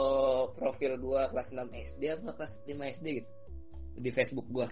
profil 0.53 1.01
gua 1.01 1.29
kelas 1.33 1.49
6 1.49 1.69
SD 1.73 2.01
apa 2.13 2.33
kelas 2.37 2.53
5 2.69 2.85
SD 2.93 3.07
gitu. 3.21 3.29
Di 3.97 4.09
Facebook 4.13 4.45
gua. 4.53 4.69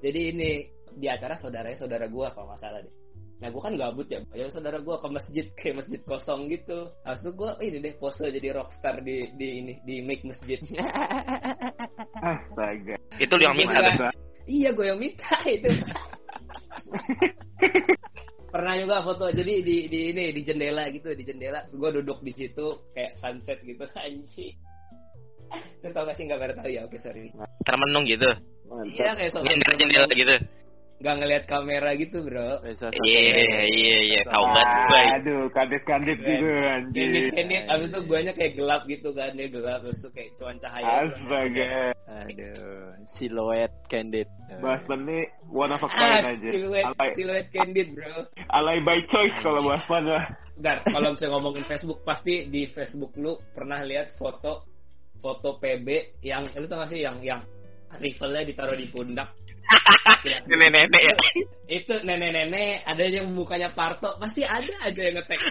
Jadi 0.00 0.20
ini 0.32 0.50
di 0.96 1.06
acara 1.12 1.36
saudaranya 1.36 1.76
saudara 1.76 2.08
gua 2.08 2.32
kalau 2.32 2.56
nggak 2.56 2.60
salah 2.64 2.80
deh. 2.80 2.94
Nah 3.40 3.48
gue 3.48 3.62
kan 3.64 3.72
gabut 3.72 4.04
ya, 4.12 4.20
ya 4.36 4.52
saudara 4.52 4.76
gue 4.84 4.92
ke 5.00 5.08
masjid 5.08 5.46
kayak 5.58 5.74
masjid 5.80 6.00
kosong 6.04 6.52
gitu. 6.52 6.92
Habis 7.08 7.24
itu 7.24 7.30
gue 7.32 7.50
ini 7.64 7.76
deh 7.80 7.94
pose 7.96 8.24
jadi 8.28 8.48
rockstar 8.52 9.00
di 9.00 9.32
di 9.40 9.48
ini 9.64 9.72
di 9.88 10.04
make 10.04 10.24
masjid. 10.28 10.60
Astaga 12.20 12.96
itu 13.16 13.32
lu 13.32 13.42
yang 13.44 13.56
minta 13.56 13.80
tuh 13.96 14.12
iya 14.44 14.68
gue 14.76 14.86
yang 14.92 15.00
minta 15.00 15.32
itu. 15.56 15.72
Pernah 18.50 18.74
juga 18.76 19.00
foto 19.00 19.32
jadi 19.32 19.64
di 19.64 19.88
di 19.88 20.00
ini 20.12 20.36
di 20.36 20.42
jendela 20.44 20.92
gitu 20.92 21.08
di 21.16 21.24
jendela. 21.24 21.64
Gue 21.72 21.90
duduk 21.96 22.20
di 22.20 22.36
situ 22.36 22.76
kayak 22.92 23.16
sunset 23.16 23.64
gitu 23.64 23.88
anjing. 23.96 24.52
Lu 25.80 25.88
tau 25.96 26.04
gak 26.06 26.14
sih 26.14 26.28
nggak 26.28 26.38
pada 26.38 26.54
tahu 26.60 26.70
ya? 26.70 26.84
Oke 26.86 27.00
sorry. 27.00 27.32
termenung 27.66 28.06
gitu 28.06 28.28
Iya 28.86 29.16
kayak 29.18 29.32
jendela 29.32 29.74
jendela 29.80 30.06
gitu 30.12 30.59
Gak 31.00 31.16
ngeliat 31.16 31.44
kamera 31.48 31.96
gitu 31.96 32.20
bro. 32.20 32.60
Bisa 32.60 32.92
iya 33.08 33.20
iya 33.64 33.96
iya 34.04 34.20
tahu 34.28 34.44
banget 34.52 35.10
Aduh 35.16 35.48
kadit-kadit 35.48 36.18
gitu 36.20 36.44
anjing 36.44 37.08
Ini 37.08 37.20
ini 37.40 37.56
abis 37.64 37.88
itu 37.88 38.00
guanya 38.04 38.32
kayak 38.36 38.52
gelap 38.54 38.84
gitu 38.84 39.08
kan 39.10 39.32
dia 39.32 39.48
gelap 39.48 39.80
abis 39.80 39.96
itu 39.96 40.08
kayak 40.12 40.30
cuan 40.36 40.56
cahaya. 40.60 40.84
gitu. 40.84 41.08
Astaga 41.16 41.72
Aduh, 42.10 42.84
siluet 43.16 43.72
candid. 43.88 44.28
Basman 44.60 45.00
nih 45.04 45.24
one 45.48 45.72
of 45.72 45.80
a 45.80 45.88
kind 45.88 46.20
Ah, 46.20 46.36
aja 46.36 46.48
siluet, 46.52 46.84
Alay, 46.84 47.10
siluet 47.16 47.46
candid 47.48 47.88
bro. 47.96 48.14
alay 48.52 48.78
by 48.82 49.00
choice 49.08 49.36
kalau 49.40 49.64
Basman 49.64 50.04
mah 50.04 50.24
Bentar, 50.60 50.84
kalau 50.84 51.16
misalnya 51.16 51.32
ngomongin 51.32 51.64
Facebook 51.64 52.04
pasti 52.04 52.44
di 52.52 52.68
Facebook 52.68 53.16
lu 53.16 53.40
pernah 53.56 53.80
lihat 53.80 54.12
foto 54.20 54.68
foto 55.16 55.56
PB 55.56 56.20
yang 56.20 56.44
lu 56.52 56.68
tau 56.68 56.84
gak 56.84 56.92
sih 56.92 57.00
yang 57.00 57.16
yang 57.24 57.40
rifle-nya 57.96 58.44
ditaruh 58.44 58.76
di 58.76 58.84
pundak. 58.92 59.32
Nenek-nenek 60.50 61.02
ya. 61.02 61.14
Itu 61.70 61.94
nenek-nenek 62.02 62.82
ada 62.82 63.04
yang 63.06 63.30
mukanya 63.30 63.70
parto 63.70 64.18
pasti 64.18 64.42
ada 64.42 64.74
aja 64.82 65.00
yang 65.00 65.14
ngetek. 65.20 65.38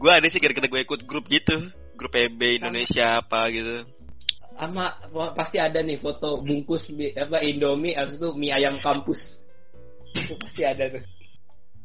Gue 0.00 0.08
ada 0.16 0.26
sih 0.32 0.40
gara-gara 0.40 0.64
gue 0.64 0.80
ikut 0.80 1.00
grup 1.04 1.28
gitu. 1.28 1.68
Grup 1.92 2.16
PB 2.16 2.64
Indonesia 2.64 3.20
apa 3.20 3.52
gitu. 3.52 3.84
Sama 4.56 4.96
pasti 5.36 5.60
ada 5.60 5.84
nih 5.84 6.00
foto 6.00 6.40
bungkus 6.40 6.88
mie- 6.88 7.12
apa 7.12 7.44
Indomie 7.44 7.92
habis 7.92 8.16
itu 8.16 8.32
mie 8.32 8.52
ayam 8.56 8.80
kampus. 8.80 9.20
Itu 10.16 10.40
pasti 10.40 10.64
ada 10.64 10.88
tuh. 10.88 11.04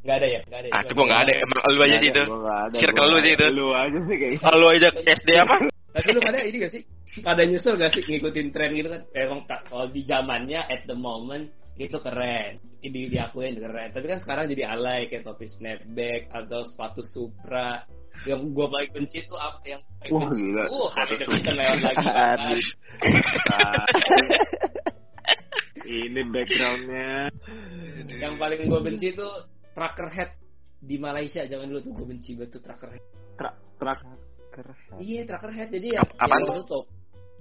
Nggak 0.08 0.16
ada 0.22 0.28
ya? 0.32 0.40
Nggak 0.48 0.60
ada 0.64 0.68
ya? 0.70 0.74
ah 0.74 0.82
itu 0.82 0.92
gue 0.96 1.06
nggak 1.12 1.22
ada. 1.28 1.34
Emang 1.44 1.60
lu 1.68 1.82
aja 1.84 1.98
sih 2.00 2.10
itu. 2.10 2.24
Circle 2.80 3.08
lu 3.12 3.18
sih 3.20 3.32
ada. 3.36 3.36
itu. 3.36 3.48
Lu 3.52 3.68
aja 3.76 4.00
sih 4.00 4.16
kayaknya 4.16 4.40
kalau 4.40 4.58
lu 4.64 4.68
aja 4.72 4.88
SD 5.20 5.30
apa? 5.36 5.56
Tapi 5.96 6.08
lu 6.12 6.20
pada 6.24 6.40
ini 6.44 6.58
gak 6.60 6.72
sih? 6.76 6.84
Pada 7.24 7.48
nyesel 7.48 7.80
gak 7.80 7.96
sih 7.96 8.04
ngikutin 8.04 8.52
tren 8.52 8.76
gitu 8.76 8.90
kan? 8.92 9.02
Emang 9.16 9.48
tak- 9.48 9.64
kalau 9.70 9.88
di 9.88 10.04
zamannya 10.04 10.60
at 10.68 10.84
the 10.84 10.98
moment 10.98 11.48
itu 11.76 11.96
keren. 12.00 12.60
Ini 12.80 13.08
diakuin 13.08 13.56
keren. 13.56 13.92
Tapi 13.92 14.06
kan 14.06 14.20
sekarang 14.20 14.48
jadi 14.48 14.64
alay 14.72 15.08
kayak 15.08 15.24
topi 15.24 15.48
snapback 15.48 16.28
atau 16.32 16.64
sepatu 16.68 17.02
Supra. 17.04 17.84
Yang 18.24 18.52
gua 18.56 18.68
paling 18.72 18.92
benci 18.96 19.20
tuh 19.24 19.36
apa 19.36 19.60
yang 19.68 19.82
paling 20.00 20.12
Wah, 20.12 20.22
benci? 20.28 20.40
gila. 20.40 20.64
Uh, 20.72 20.88
hari 20.92 21.14
depan 21.20 21.40
lewat 21.52 21.80
lagi. 21.84 22.06
kan? 22.08 22.40
Ini 25.86 26.22
backgroundnya 26.34 27.30
yang 28.18 28.34
paling 28.42 28.66
gua 28.66 28.82
benci 28.82 29.14
tuh 29.14 29.30
trucker 29.78 30.10
head 30.10 30.32
di 30.82 30.98
Malaysia 30.98 31.46
zaman 31.46 31.70
dulu 31.70 31.82
tuh 31.84 31.94
gua 31.94 32.08
benci 32.10 32.34
banget 32.34 32.58
tuh 32.58 32.62
trucker 32.64 32.90
head. 32.90 33.04
Tra- 33.38 33.58
trak 33.78 34.00
Iya 34.98 35.28
trucker 35.28 35.52
head 35.52 35.70
jadi 35.70 36.00
ya. 36.00 36.02
Ap- 36.02 36.16
apaan 36.18 36.42
yang 36.48 36.64
tuh 36.66 36.84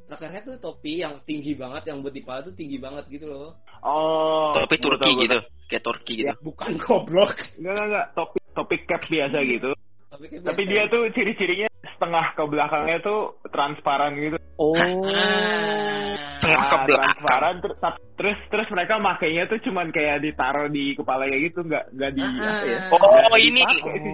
top. 0.05 0.21
Trucker 0.21 0.31
head 0.31 0.45
tuh 0.45 0.57
topi 0.61 1.01
yang 1.01 1.21
tinggi 1.25 1.57
banget, 1.57 1.89
yang 1.89 2.05
buat 2.05 2.13
di 2.13 2.21
kepala 2.21 2.45
tuh 2.45 2.55
tinggi 2.55 2.77
banget 2.77 3.05
gitu 3.09 3.27
loh. 3.27 3.57
Oh 3.83 4.53
tapi 4.55 4.77
gua 4.79 4.97
Turki 4.97 5.11
gitu 5.25 5.39
tahu. 5.41 5.69
kayak 5.69 5.83
Turki 5.85 6.13
gitu 6.21 6.33
Bukan 6.41 6.73
goblok. 6.81 7.37
Enggak 7.57 7.73
enggak 7.73 7.87
enggak 7.89 8.07
Topik 8.15 8.43
topik 8.55 8.81
cap 8.87 9.03
biasa 9.05 9.39
gitu 9.45 9.71
Tapi, 10.09 10.25
kayak 10.31 10.43
Tapi 10.47 10.63
biasa. 10.65 10.73
dia 10.73 10.83
tuh 10.93 11.03
ciri-cirinya 11.13 11.69
setengah 11.95 12.27
ke 12.35 12.43
belakangnya 12.45 12.99
tuh 13.01 13.21
transparan 13.49 14.13
gitu. 14.19 14.37
Oh. 14.59 14.75
Ah. 14.77 14.93
Tengah 16.45 16.61
ke 16.61 16.77
Ah, 16.77 16.83
belakang. 16.85 17.09
transparan 17.25 17.55
ter- 17.65 17.79
terus 18.15 18.39
terus 18.53 18.69
mereka 18.69 19.01
makainya 19.01 19.49
tuh 19.49 19.57
cuman 19.65 19.89
kayak 19.91 20.21
ditaruh 20.21 20.69
di 20.69 20.93
kepalanya 20.93 21.37
gitu 21.41 21.65
nggak 21.65 21.85
nggak 21.97 22.11
di 22.13 22.21
Ah. 22.21 22.31
apa 22.31 22.65
ya? 22.69 22.79
Oh 22.93 22.99
nggak 23.01 23.41
ini 23.43 23.61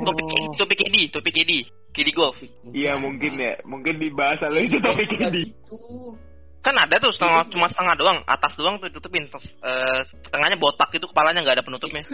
topik 0.06 0.26
topik 0.56 0.78
Edi 0.86 1.02
topik 1.10 1.34
Edi 1.36 1.60
Kidi 1.90 2.12
golf. 2.14 2.38
Iya 2.70 2.94
mungkin 3.02 3.34
ya. 3.34 3.58
Mungkin 3.66 3.98
di 3.98 4.14
bahasa 4.14 4.46
lu 4.46 4.62
itu 4.62 4.78
topik 4.78 5.10
ini 5.10 5.42
gitu. 5.50 6.14
kan 6.62 6.76
ada 6.76 7.00
tuh 7.00 7.10
setengah 7.10 7.50
cuma 7.50 7.66
setengah 7.66 7.98
doang. 7.98 8.18
Atas 8.30 8.54
doang 8.54 8.78
tuh 8.78 8.86
ditutupin. 8.92 9.26
Terus 9.26 9.42
eh, 9.58 10.00
setengahnya 10.22 10.54
botak 10.54 10.94
itu 10.94 11.10
kepalanya 11.10 11.42
nggak 11.42 11.56
ada 11.58 11.66
penutupnya. 11.66 12.06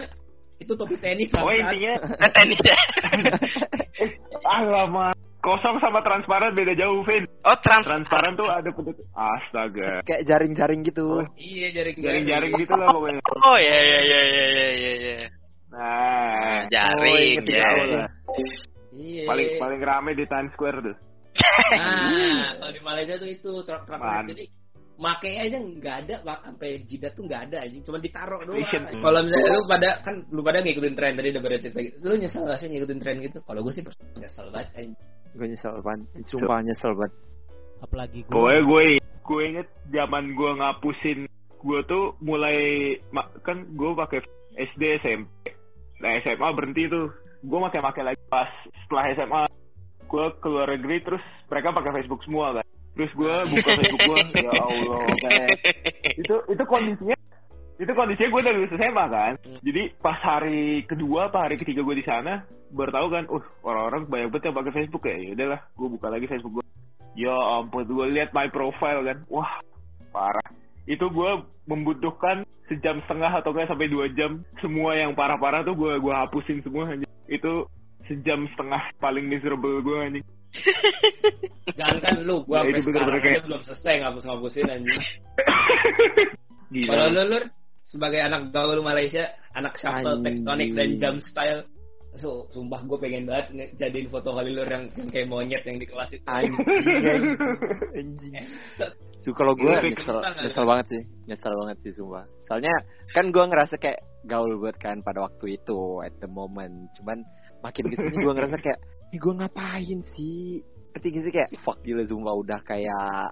Itu 0.57 0.73
topi 0.73 0.97
tenis 0.97 1.29
oh 1.37 1.53
intinya 1.53 1.93
kan 2.17 2.31
tenis 2.33 2.57
ya. 2.65 2.73
Alamak 4.57 5.13
kosong 5.47 5.79
sama 5.79 6.03
transparan 6.03 6.51
beda 6.51 6.75
jauh, 6.75 6.99
Vin. 7.07 7.23
Oh, 7.47 7.55
trans 7.63 7.87
Transparan 7.87 8.35
tuh 8.35 8.51
ada 8.51 8.67
penutup. 8.67 9.07
Astaga. 9.15 10.03
Kayak 10.03 10.27
jaring-jaring 10.27 10.83
gitu. 10.83 11.23
Iya 11.39 11.71
jaring 11.71 11.95
Jaring-jaring 12.03 12.51
gitu 12.59 12.75
lah 12.75 12.87
pokoknya. 12.91 13.21
Oh 13.23 13.55
ya 13.55 13.77
ya 13.79 13.99
ya 14.03 14.21
ya 14.27 14.45
ya 14.51 14.67
ya. 14.75 14.93
ya. 14.99 15.27
Nah, 15.67 16.59
Jaring, 16.67 17.39
inget 17.39 17.47
ya. 17.47 17.59
gaul 17.63 17.87
lah. 17.95 18.09
Iya. 18.97 19.23
paling 19.29 19.49
paling 19.61 19.81
rame 19.85 20.11
di 20.17 20.25
Times 20.25 20.51
Square 20.57 20.79
tuh. 20.81 20.95
Nah, 21.37 22.57
kalau 22.57 22.71
di 22.73 22.81
Malaysia 22.81 23.15
tuh 23.21 23.29
itu 23.29 23.51
truk 23.61 23.83
truk 23.85 24.01
Man. 24.01 24.25
jadi 24.33 24.45
make 24.97 25.29
aja 25.29 25.57
nggak 25.61 25.95
ada 26.05 26.15
mak- 26.25 26.41
sampai 26.41 26.81
jidat 26.89 27.13
tuh 27.13 27.23
nggak 27.29 27.41
ada 27.49 27.57
aja 27.69 27.77
cuma 27.85 27.97
ditaruh 28.01 28.41
doang 28.49 28.65
kalau 28.97 29.19
misalnya 29.21 29.49
lu 29.53 29.63
pada 29.69 29.89
kan 30.01 30.15
lu 30.33 30.41
pada 30.41 30.57
ngikutin 30.65 30.95
tren 30.97 31.13
tadi 31.13 31.29
udah 31.29 31.59
cerita 31.61 31.79
gitu 31.85 31.97
lu 32.01 32.13
nyesel 32.17 32.43
gak 32.49 32.57
sih 32.57 32.67
ngikutin 32.69 32.99
tren 33.01 33.17
gitu 33.21 33.37
kalau 33.45 33.61
gue 33.61 33.73
sih 33.73 33.83
nyesel 34.17 34.49
banget 34.49 34.69
anjing. 34.73 34.97
Gue 35.37 35.47
nyesel 35.53 35.75
banget. 35.85 36.07
Sumpah 36.25 36.59
nyesel 36.65 36.91
banget. 36.97 37.13
apalagi 37.77 38.19
gue 38.25 38.33
Gue 38.33 38.55
gue 38.65 38.83
gue 38.97 39.41
inget 39.53 39.69
zaman 39.93 40.33
gue 40.33 40.51
ngapusin 40.57 41.19
gue 41.57 41.79
tuh 41.85 42.17
mulai 42.25 42.57
kan 43.45 43.69
gue 43.69 43.89
pakai 43.93 44.19
SD 44.57 44.81
SMP. 45.05 45.53
Nah 46.01 46.09
SMA 46.25 46.49
berhenti 46.57 46.89
tuh. 46.89 47.13
Gue 47.45 47.59
pakai 47.69 47.81
pakai 47.85 48.03
lagi 48.13 48.21
pas 48.33 48.49
setelah 48.85 49.05
SMA 49.13 49.41
gue 50.07 50.25
keluar 50.41 50.67
negeri 50.73 51.05
terus 51.05 51.23
mereka 51.51 51.75
pakai 51.75 52.01
Facebook 52.01 52.25
semua 52.25 52.57
kan. 52.57 52.66
Terus 52.97 53.11
gue 53.13 53.33
buka 53.53 53.69
Facebook 53.77 54.01
gue 54.09 54.19
ya 54.49 54.51
Allah 54.57 55.01
kayak 55.21 55.49
itu 56.17 56.35
itu 56.49 56.63
kondisinya 56.65 57.17
itu 57.77 57.91
kondisinya 57.93 58.29
gue 58.33 58.41
dari 58.41 58.57
lulus 58.57 58.73
SMA 58.73 59.05
kan? 59.05 59.33
Jadi 59.61 59.81
pas 60.01 60.17
hari 60.17 60.81
kedua 60.89 61.29
apa 61.29 61.45
hari 61.45 61.61
ketiga 61.61 61.85
gue 61.85 61.95
di 62.01 62.05
sana 62.09 62.41
baru 62.73 62.89
tahu 62.89 63.07
kan 63.13 63.23
uh 63.29 63.45
orang-orang 63.61 64.09
banyak 64.09 64.27
banget 64.33 64.49
yang 64.49 64.57
pakai 64.57 64.73
Facebook 64.73 65.03
ya. 65.05 65.13
Ya 65.13 65.29
udahlah 65.37 65.61
gue 65.77 65.87
buka 65.93 66.07
lagi 66.09 66.25
Facebook 66.25 66.53
gue 66.57 66.65
ya 67.13 67.37
ampun 67.61 67.85
gue 67.85 68.05
lihat 68.17 68.33
my 68.33 68.49
profile 68.49 69.05
kan? 69.05 69.21
Wah 69.29 69.61
parah. 70.09 70.49
Itu 70.89 71.13
gue 71.13 71.31
membutuhkan 71.69 72.49
sejam 72.65 72.97
setengah 73.05 73.29
atau 73.29 73.53
enggak 73.53 73.69
sampai 73.69 73.93
dua 73.93 74.09
jam 74.17 74.41
semua 74.59 74.97
yang 74.97 75.13
parah-parah 75.13 75.61
tuh 75.61 75.77
gue 75.77 76.01
gue 76.01 76.13
hapusin 76.13 76.59
semua 76.65 76.89
anjing. 76.89 77.07
itu 77.27 77.67
sejam 78.07 78.47
setengah 78.55 78.91
paling 79.03 79.27
miserable 79.27 79.83
gue 79.83 79.97
anjing 79.99 80.25
jangan 81.73 81.97
kan 82.01 82.15
lu 82.23 82.41
gua 82.43 82.65
Ya, 82.65 82.79
sampai 82.81 83.19
kayak- 83.21 83.45
belum 83.45 83.61
selesai 83.63 83.93
ngapus 84.01 84.23
ngapusin 84.25 84.67
anjing 84.67 85.01
kalau 86.83 87.05
lu 87.07 87.23
Lur, 87.27 87.43
sebagai 87.83 88.19
anak 88.19 88.51
gaul 88.51 88.79
Malaysia 88.81 89.23
anak 89.53 89.77
shuffle 89.77 90.19
tektonik 90.19 90.69
dan 90.73 90.89
jump 90.97 91.19
style 91.23 91.63
So, 92.17 92.49
sumpah 92.49 92.81
gue 92.81 92.97
pengen 92.97 93.29
banget 93.29 93.45
nge- 93.53 93.71
jadiin 93.77 94.09
foto 94.09 94.33
Holilur 94.33 94.65
yang, 94.65 94.89
yang 94.97 95.05
kayak 95.05 95.29
monyet 95.29 95.61
yang 95.61 95.77
di 95.77 95.85
kelas 95.85 96.09
itu. 96.09 96.25
Anjing. 96.25 97.37
Anjing. 97.93 98.33
So, 99.21 99.29
kalau 99.37 99.53
gue 99.53 99.69
Lu 99.69 99.91
nyesel, 99.93 100.17
nyesel 100.41 100.65
banget 100.65 100.85
sih, 100.87 101.01
nyesel 101.29 101.53
banget 101.53 101.77
sih 101.83 101.93
sumpah. 101.93 102.25
Soalnya 102.49 102.73
kan 103.11 103.29
gue 103.29 103.43
ngerasa 103.43 103.77
kayak 103.77 104.01
gaul 104.25 104.49
banget 104.57 104.77
kan 104.81 104.97
pada 105.05 105.29
waktu 105.29 105.61
itu 105.61 105.77
at 106.01 106.15
the 106.17 106.25
moment. 106.25 106.89
Cuman 106.97 107.21
makin 107.61 107.85
ke 107.85 107.95
sini 107.99 108.15
gue 108.17 108.33
ngerasa 108.33 108.55
kayak, 108.57 108.79
gue 109.15 109.33
ngapain 109.39 109.99
sih? 110.15 110.59
Ketika 110.91 111.17
sih 111.23 111.31
kayak 111.31 111.49
fuck 111.63 111.79
gila 111.85 112.03
sumpah 112.03 112.35
udah 112.35 112.59
kayak 112.67 113.31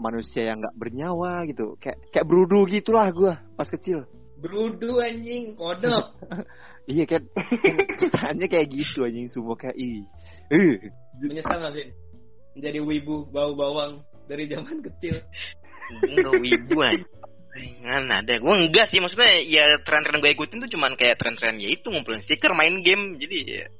manusia 0.00 0.48
yang 0.48 0.64
nggak 0.64 0.76
bernyawa 0.80 1.44
gitu, 1.44 1.76
kayak 1.76 2.00
kayak 2.08 2.24
berudu 2.24 2.64
gitulah 2.64 3.12
gue 3.12 3.32
pas 3.58 3.68
kecil. 3.68 4.08
Berudu 4.40 4.96
anjing, 5.04 5.52
kodok. 5.52 6.16
Iya 6.90 7.06
kan, 7.06 7.22
kan 7.38 7.76
kesannya 8.02 8.50
kayak 8.50 8.66
gitu 8.72 9.06
anjing 9.06 9.30
semua 9.30 9.54
kayak 9.54 9.78
ih. 9.78 10.02
Menyesal 11.22 11.62
gak 11.62 11.78
sih? 11.78 11.86
Menjadi 12.58 12.82
wibu 12.82 13.30
bau 13.30 13.54
bawang 13.54 14.02
dari 14.26 14.50
zaman 14.50 14.82
kecil. 14.82 15.22
Enggak 16.02 16.34
wibu. 16.42 16.82
Ngan 17.84 18.10
ada. 18.10 18.34
Gue 18.42 18.54
enggak 18.58 18.90
sih 18.90 18.98
maksudnya 18.98 19.38
ya 19.44 19.78
tren-tren 19.86 20.18
gue 20.18 20.34
ikutin 20.34 20.66
tuh 20.66 20.70
cuman 20.74 20.98
kayak 20.98 21.20
tren-tren 21.20 21.62
ya 21.62 21.70
itu 21.70 21.86
ngumpulin 21.86 22.24
stiker, 22.26 22.58
main 22.58 22.82
game. 22.82 23.22
Jadi 23.22 23.38
ya 23.46 23.70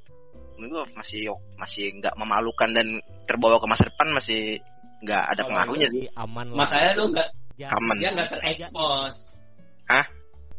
gue 0.63 0.83
masih 0.93 1.21
masih 1.57 1.97
nggak 1.97 2.15
memalukan 2.15 2.69
dan 2.69 2.87
terbawa 3.25 3.57
ke 3.57 3.67
masa 3.67 3.87
depan 3.87 4.09
masih 4.11 4.61
nggak 5.01 5.23
ada 5.27 5.43
Oh, 5.43 5.49
pengaruhnya 5.49 5.89
sih. 5.89 6.05
Jadi 6.05 6.13
aman 6.15 6.47
lah. 6.51 6.59
Makanya 6.61 6.91
lu 6.95 7.05
gak, 7.11 7.29
Ya, 7.57 7.69
Aman. 7.71 7.97
dia 7.97 8.09
gak 8.11 8.29
terekspos. 8.33 9.15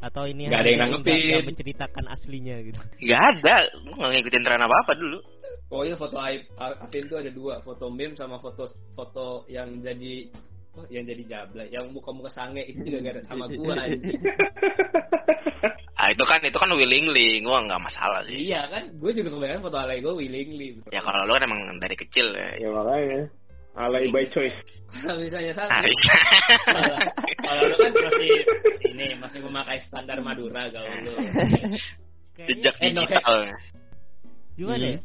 atau 0.01 0.25
ini 0.25 0.49
Nggak 0.49 0.61
ada 0.61 0.69
yang 0.69 0.81
nanggepin. 0.81 1.13
nggak- 1.13 1.25
nggak 1.29 1.45
menceritakan 1.45 2.05
aslinya 2.09 2.55
gitu. 2.63 2.79
Nggak 2.99 3.21
ada. 3.21 3.55
Gue 3.75 3.93
nggak 3.95 4.11
ngikutin 4.11 4.41
tren 4.41 4.61
apa 4.61 4.75
apa 4.81 4.91
dulu. 4.97 5.17
Pokoknya 5.69 5.95
foto 5.95 6.17
Aib- 6.17 6.49
Afin 6.57 7.05
tuh 7.05 7.17
ada 7.17 7.29
dua, 7.29 7.61
foto 7.61 7.85
meme 7.87 8.13
sama 8.13 8.37
foto 8.37 8.65
foto 8.91 9.45
yang 9.47 9.77
jadi 9.79 10.25
oh, 10.73 10.85
yang 10.89 11.05
jadi 11.05 11.23
jabla, 11.23 11.63
yang 11.65 11.85
muka-muka 11.89 12.27
sange 12.27 12.65
itu 12.65 12.81
juga 12.83 12.99
gara 13.03 13.21
sama 13.23 13.45
gua 13.47 13.77
Ah 16.01 16.09
itu 16.09 16.23
kan 16.25 16.41
itu 16.41 16.57
kan 16.57 16.73
willingly. 16.73 17.37
Gue 17.39 17.53
nggak 17.61 17.77
masalah 17.77 18.25
sih. 18.25 18.49
iya 18.49 18.65
kan, 18.65 18.89
gue 18.89 19.11
juga 19.13 19.29
kebanyakan 19.29 19.61
foto 19.61 19.77
alay 19.77 20.01
gue 20.01 20.09
willingly. 20.09 20.81
Ya 20.89 20.97
kalau 20.99 21.29
lo 21.29 21.37
kan 21.37 21.45
emang 21.45 21.61
dari 21.77 21.93
kecil 21.93 22.33
ya. 22.33 22.57
ya 22.57 22.69
makanya 22.73 23.29
alay 23.77 24.09
by 24.09 24.25
choice 24.33 24.57
Kalau 24.91 25.21
misalnya 25.21 25.53
salah, 25.53 25.79
kalau 26.67 26.97
kalau 27.47 27.61
lu 27.63 27.75
kan 27.79 27.91
masih 27.95 28.31
ini 28.89 29.05
masih 29.15 29.39
memakai 29.39 29.77
standar 29.85 30.17
Madura 30.19 30.67
gaul 30.67 30.91
lu. 31.05 31.13
Jejak 32.49 32.75
Eh, 32.81 32.91
no, 32.91 33.05
digital. 33.05 33.39
Gimana 34.57 34.83
Hmm. 34.83 34.91
ya? 34.91 34.99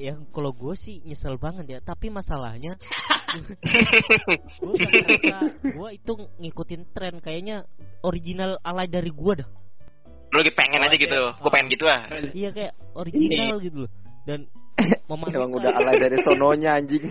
Ya 0.00 0.14
kalau 0.32 0.50
gue 0.50 0.74
sih 0.74 1.04
nyesel 1.04 1.36
banget 1.36 1.68
ya, 1.68 1.78
tapi 1.78 2.08
masalahnya 2.08 2.74
gue 4.58 4.74
gue 5.62 5.88
itu 5.94 6.12
ngikutin 6.40 6.82
tren 6.90 7.20
kayaknya 7.20 7.68
original 8.02 8.58
alay 8.62 8.88
dari 8.88 9.12
gue 9.12 9.34
dah. 9.38 9.48
Lo 10.32 10.40
lagi 10.40 10.52
pengen 10.52 10.80
aja 10.80 10.96
gitu. 10.96 11.12
Gue 11.36 11.50
pengen 11.50 11.68
gitu 11.68 11.84
ah. 11.84 12.08
Iya 12.32 12.50
kayak 12.50 12.72
original 12.94 13.60
gitu 13.60 13.84
loh. 13.84 13.90
Dan 14.24 14.48
memalukan. 15.08 15.36
emang 15.36 15.52
udah 15.52 15.70
alay 15.74 15.96
dari 15.98 16.16
sononya 16.22 16.70
anjing. 16.74 17.04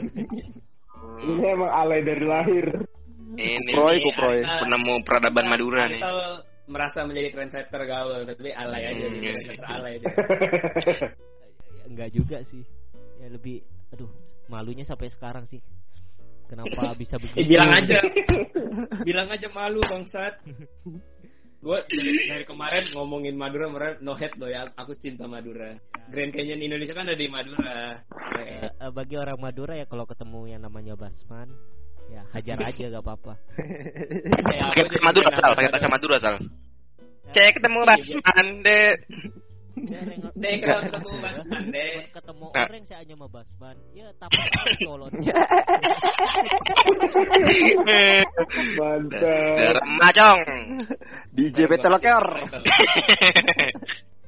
ini 1.23 1.43
emang 1.45 1.69
alay 1.69 2.01
dari 2.01 2.25
lahir 2.25 2.65
Ini 3.31 3.71
Kuproy, 3.71 3.95
kuproy. 4.01 4.39
penemu 4.43 4.93
peradaban 5.01 5.47
Madura 5.47 5.87
nih. 5.87 6.01
Merasa 6.65 7.03
menjadi 7.03 7.31
trendsetter 7.31 7.81
gaul, 7.85 8.23
tapi 8.23 8.51
alay 8.51 8.83
aja, 8.85 9.01
Hmm, 9.01 9.07
jadi 9.07 9.17
iya. 9.17 9.31
trendsetter 9.31 9.67
alay 9.67 9.93
dia. 9.95 10.11
Ya, 11.71 11.83
enggak 11.89 12.09
juga 12.11 12.37
sih. 12.43 12.63
Ya 13.17 13.27
lebih 13.27 13.61
aduh 13.89 14.09
malunya 14.47 14.83
sampai 14.83 15.07
sekarang 15.07 15.45
sih. 15.45 15.61
Kenapa 16.45 16.91
bisa 16.93 17.15
Eh, 17.15 17.21
begitu? 17.21 17.47
bilang 17.47 17.71
aja, 17.71 17.95
bilang 19.01 19.27
aja 19.29 19.47
malu 19.49 19.79
bangsat. 19.81 20.35
Gue 21.61 21.77
dari, 21.85 22.25
dari 22.25 22.45
kemarin 22.49 22.89
ngomongin 22.97 23.37
Madura, 23.37 23.69
kemarin 23.69 23.93
no 24.01 24.17
head 24.17 24.33
loh 24.41 24.49
ya. 24.49 24.65
Aku 24.81 24.97
cinta 24.97 25.29
Madura. 25.29 25.77
Grand 26.09 26.33
Canyon 26.33 26.57
Indonesia 26.57 26.97
kan 26.97 27.05
ada 27.05 27.13
di 27.13 27.29
Madura. 27.29 28.01
Eh, 28.41 28.65
eh, 28.65 28.89
bagi 28.89 29.13
orang 29.13 29.37
Madura 29.37 29.77
ya 29.77 29.85
kalau 29.85 30.09
ketemu 30.09 30.49
yang 30.49 30.65
namanya 30.65 30.97
Basman 30.97 31.53
ya 32.09 32.25
hajar 32.33 32.65
aja 32.65 32.85
gak 32.97 33.05
apa-apa. 33.05 33.33
Kayak 34.49 34.73
Pakai 34.73 35.01
Madura 35.05 35.29
sal, 35.37 35.51
pakai 35.53 35.69
bahasa 35.69 35.87
Madura 35.87 36.17
sal. 36.17 36.35
Cek 37.29 37.61
ketemu 37.61 37.79
Basman 37.85 38.47
deh. 38.65 38.89
Dek, 39.81 40.57
kalau 40.65 40.81
ketemu 40.85 41.09
Mas 41.17 41.39
Ande. 41.49 41.87
ketemu 42.13 42.45
orang 42.53 42.83
saya 42.85 42.97
hanya 43.01 43.15
sama 43.17 43.27
Basman 43.33 43.77
ya 43.97 44.07
tapi 44.21 44.37
tolong 44.85 45.13
mantap 48.77 49.75
Remajong. 49.81 50.39
DJ 51.33 51.57
Petaloker. 51.69 52.25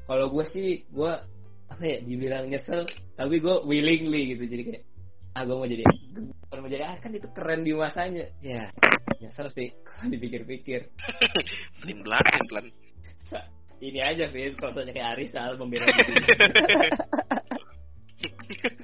Kalau 0.04 0.26
gue 0.30 0.46
sih, 0.52 0.84
gue 0.92 1.12
apa 1.72 1.84
ya, 1.84 1.98
dibilang 2.04 2.52
nyesel, 2.52 2.86
tapi 3.16 3.40
gue 3.40 3.56
willingly 3.66 4.36
gitu. 4.36 4.44
Jadi 4.46 4.62
kayak, 4.68 4.84
ah 5.34 5.42
gue 5.48 5.56
mau 5.56 5.68
jadi, 5.68 5.84
kalau 6.52 6.62
mau 6.62 6.72
jadi, 6.72 6.84
ah 6.86 6.96
kan 7.00 7.16
itu 7.16 7.28
keren 7.32 7.64
di 7.64 7.72
masanya. 7.74 8.26
Ya, 8.44 8.70
nyesel 9.24 9.48
sih, 9.56 9.72
kalau 9.88 10.12
dipikir-pikir. 10.12 10.92
Pelan 11.82 12.24
pelan. 12.52 12.66
Ini 13.84 14.00
aja 14.00 14.26
sih, 14.32 14.56
sosoknya 14.56 14.96
kayak 14.96 15.20
Arisal 15.20 15.60
membela 15.60 15.84
diri. 15.92 16.24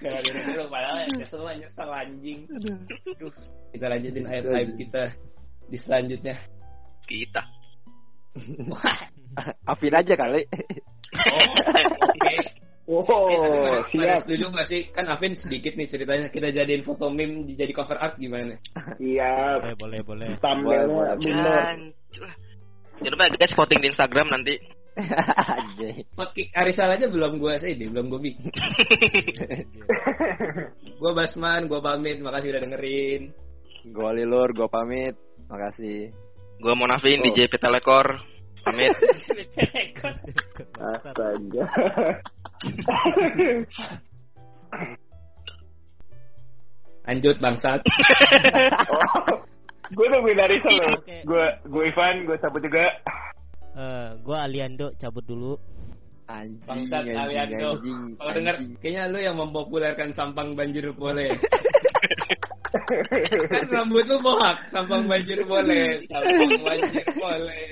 Kayak 0.03 0.21
gitu 0.27 0.67
padahal 0.67 1.07
nyesel 1.15 1.39
lah, 1.39 1.55
nyesel 1.55 1.87
anjing. 1.87 2.39
Aduh, 2.51 3.31
kita 3.71 3.85
lanjutin 3.87 4.27
aib-aib 4.27 4.75
kita 4.75 5.15
di 5.71 5.77
selanjutnya. 5.79 6.35
Kita. 7.07 7.39
Afin 9.71 9.95
aja 9.95 10.13
kali. 10.19 10.43
oh, 12.91 13.01
oke. 13.01 13.15
oh 13.15 13.79
Pada 13.87 14.19
siap 14.19 14.27
setuju 14.27 14.45
gak 14.51 14.67
sih? 14.67 14.81
Kan 14.91 15.07
Afin 15.07 15.33
sedikit 15.37 15.73
nih 15.77 15.89
ceritanya 15.89 16.27
Kita 16.29 16.49
jadiin 16.53 16.85
foto 16.85 17.09
meme 17.09 17.45
jadi 17.53 17.73
cover 17.73 17.97
art 17.97 18.17
gimana? 18.21 18.57
siap 18.97 19.57
boleh 19.63 19.73
boleh 19.79 19.99
boleh 20.05 20.27
thumbnailnya 20.41 21.13
bener. 21.21 21.93
Jangan 22.99 23.13
lupa 23.15 23.25
guys 23.37 23.53
voting 23.55 23.79
di 23.79 23.87
Instagram 23.95 24.27
nanti. 24.33 24.78
Anjay. 24.99 26.03
Podcast 26.11 26.51
Arisal 26.55 26.89
aja 26.99 27.07
belum 27.07 27.39
gue 27.39 27.53
sih, 27.59 27.73
belum 27.79 28.11
gue 28.11 28.21
bikin. 28.31 28.49
gue 31.01 31.11
Basman, 31.15 31.71
gue 31.71 31.79
pamit, 31.79 32.19
makasih 32.19 32.51
udah 32.55 32.61
dengerin. 32.67 33.31
Gue 33.89 34.09
Lilur, 34.19 34.51
gue 34.51 34.67
pamit. 34.67 35.15
Makasih. 35.47 36.11
Gue 36.59 36.73
mau 36.75 36.85
nafin 36.85 37.23
Oh. 37.23 37.25
DJ 37.31 37.47
Petelekor. 37.47 38.19
Pamit. 38.67 38.91
Astaga. 40.79 41.65
Lanjut 47.07 47.35
bangsat. 47.39 47.81
gue 49.97 50.05
nungguin 50.11 50.37
dari 50.37 50.57
solo. 50.61 50.99
Oke. 50.99 51.17
Gue 51.25 51.45
gue 51.65 51.83
Ivan, 51.89 52.27
gue 52.27 52.37
cabut 52.37 52.61
juga. 52.61 52.85
Eh, 53.79 54.09
gua 54.27 54.43
Aliando 54.43 54.91
cabut 54.99 55.23
dulu. 55.23 55.55
Anjing, 56.27 56.59
Bangsat 56.67 57.07
anjing, 57.07 57.15
Aliando. 57.15 57.69
anjing, 57.79 58.01
Kalau 58.19 58.31
denger, 58.35 58.55
anjing. 58.59 58.75
kayaknya 58.83 59.03
lu 59.07 59.19
yang 59.23 59.39
mempopulerkan 59.39 60.09
sampang 60.13 60.51
banjir 60.53 60.91
boleh. 60.93 61.31
kan 63.49 63.65
rambut 63.71 64.03
lu 64.05 64.19
bohak, 64.19 64.57
sampang 64.69 65.07
banjir 65.07 65.39
boleh, 65.47 66.03
sampang 66.05 66.53
banjir 66.61 67.05
boleh. 67.17 67.65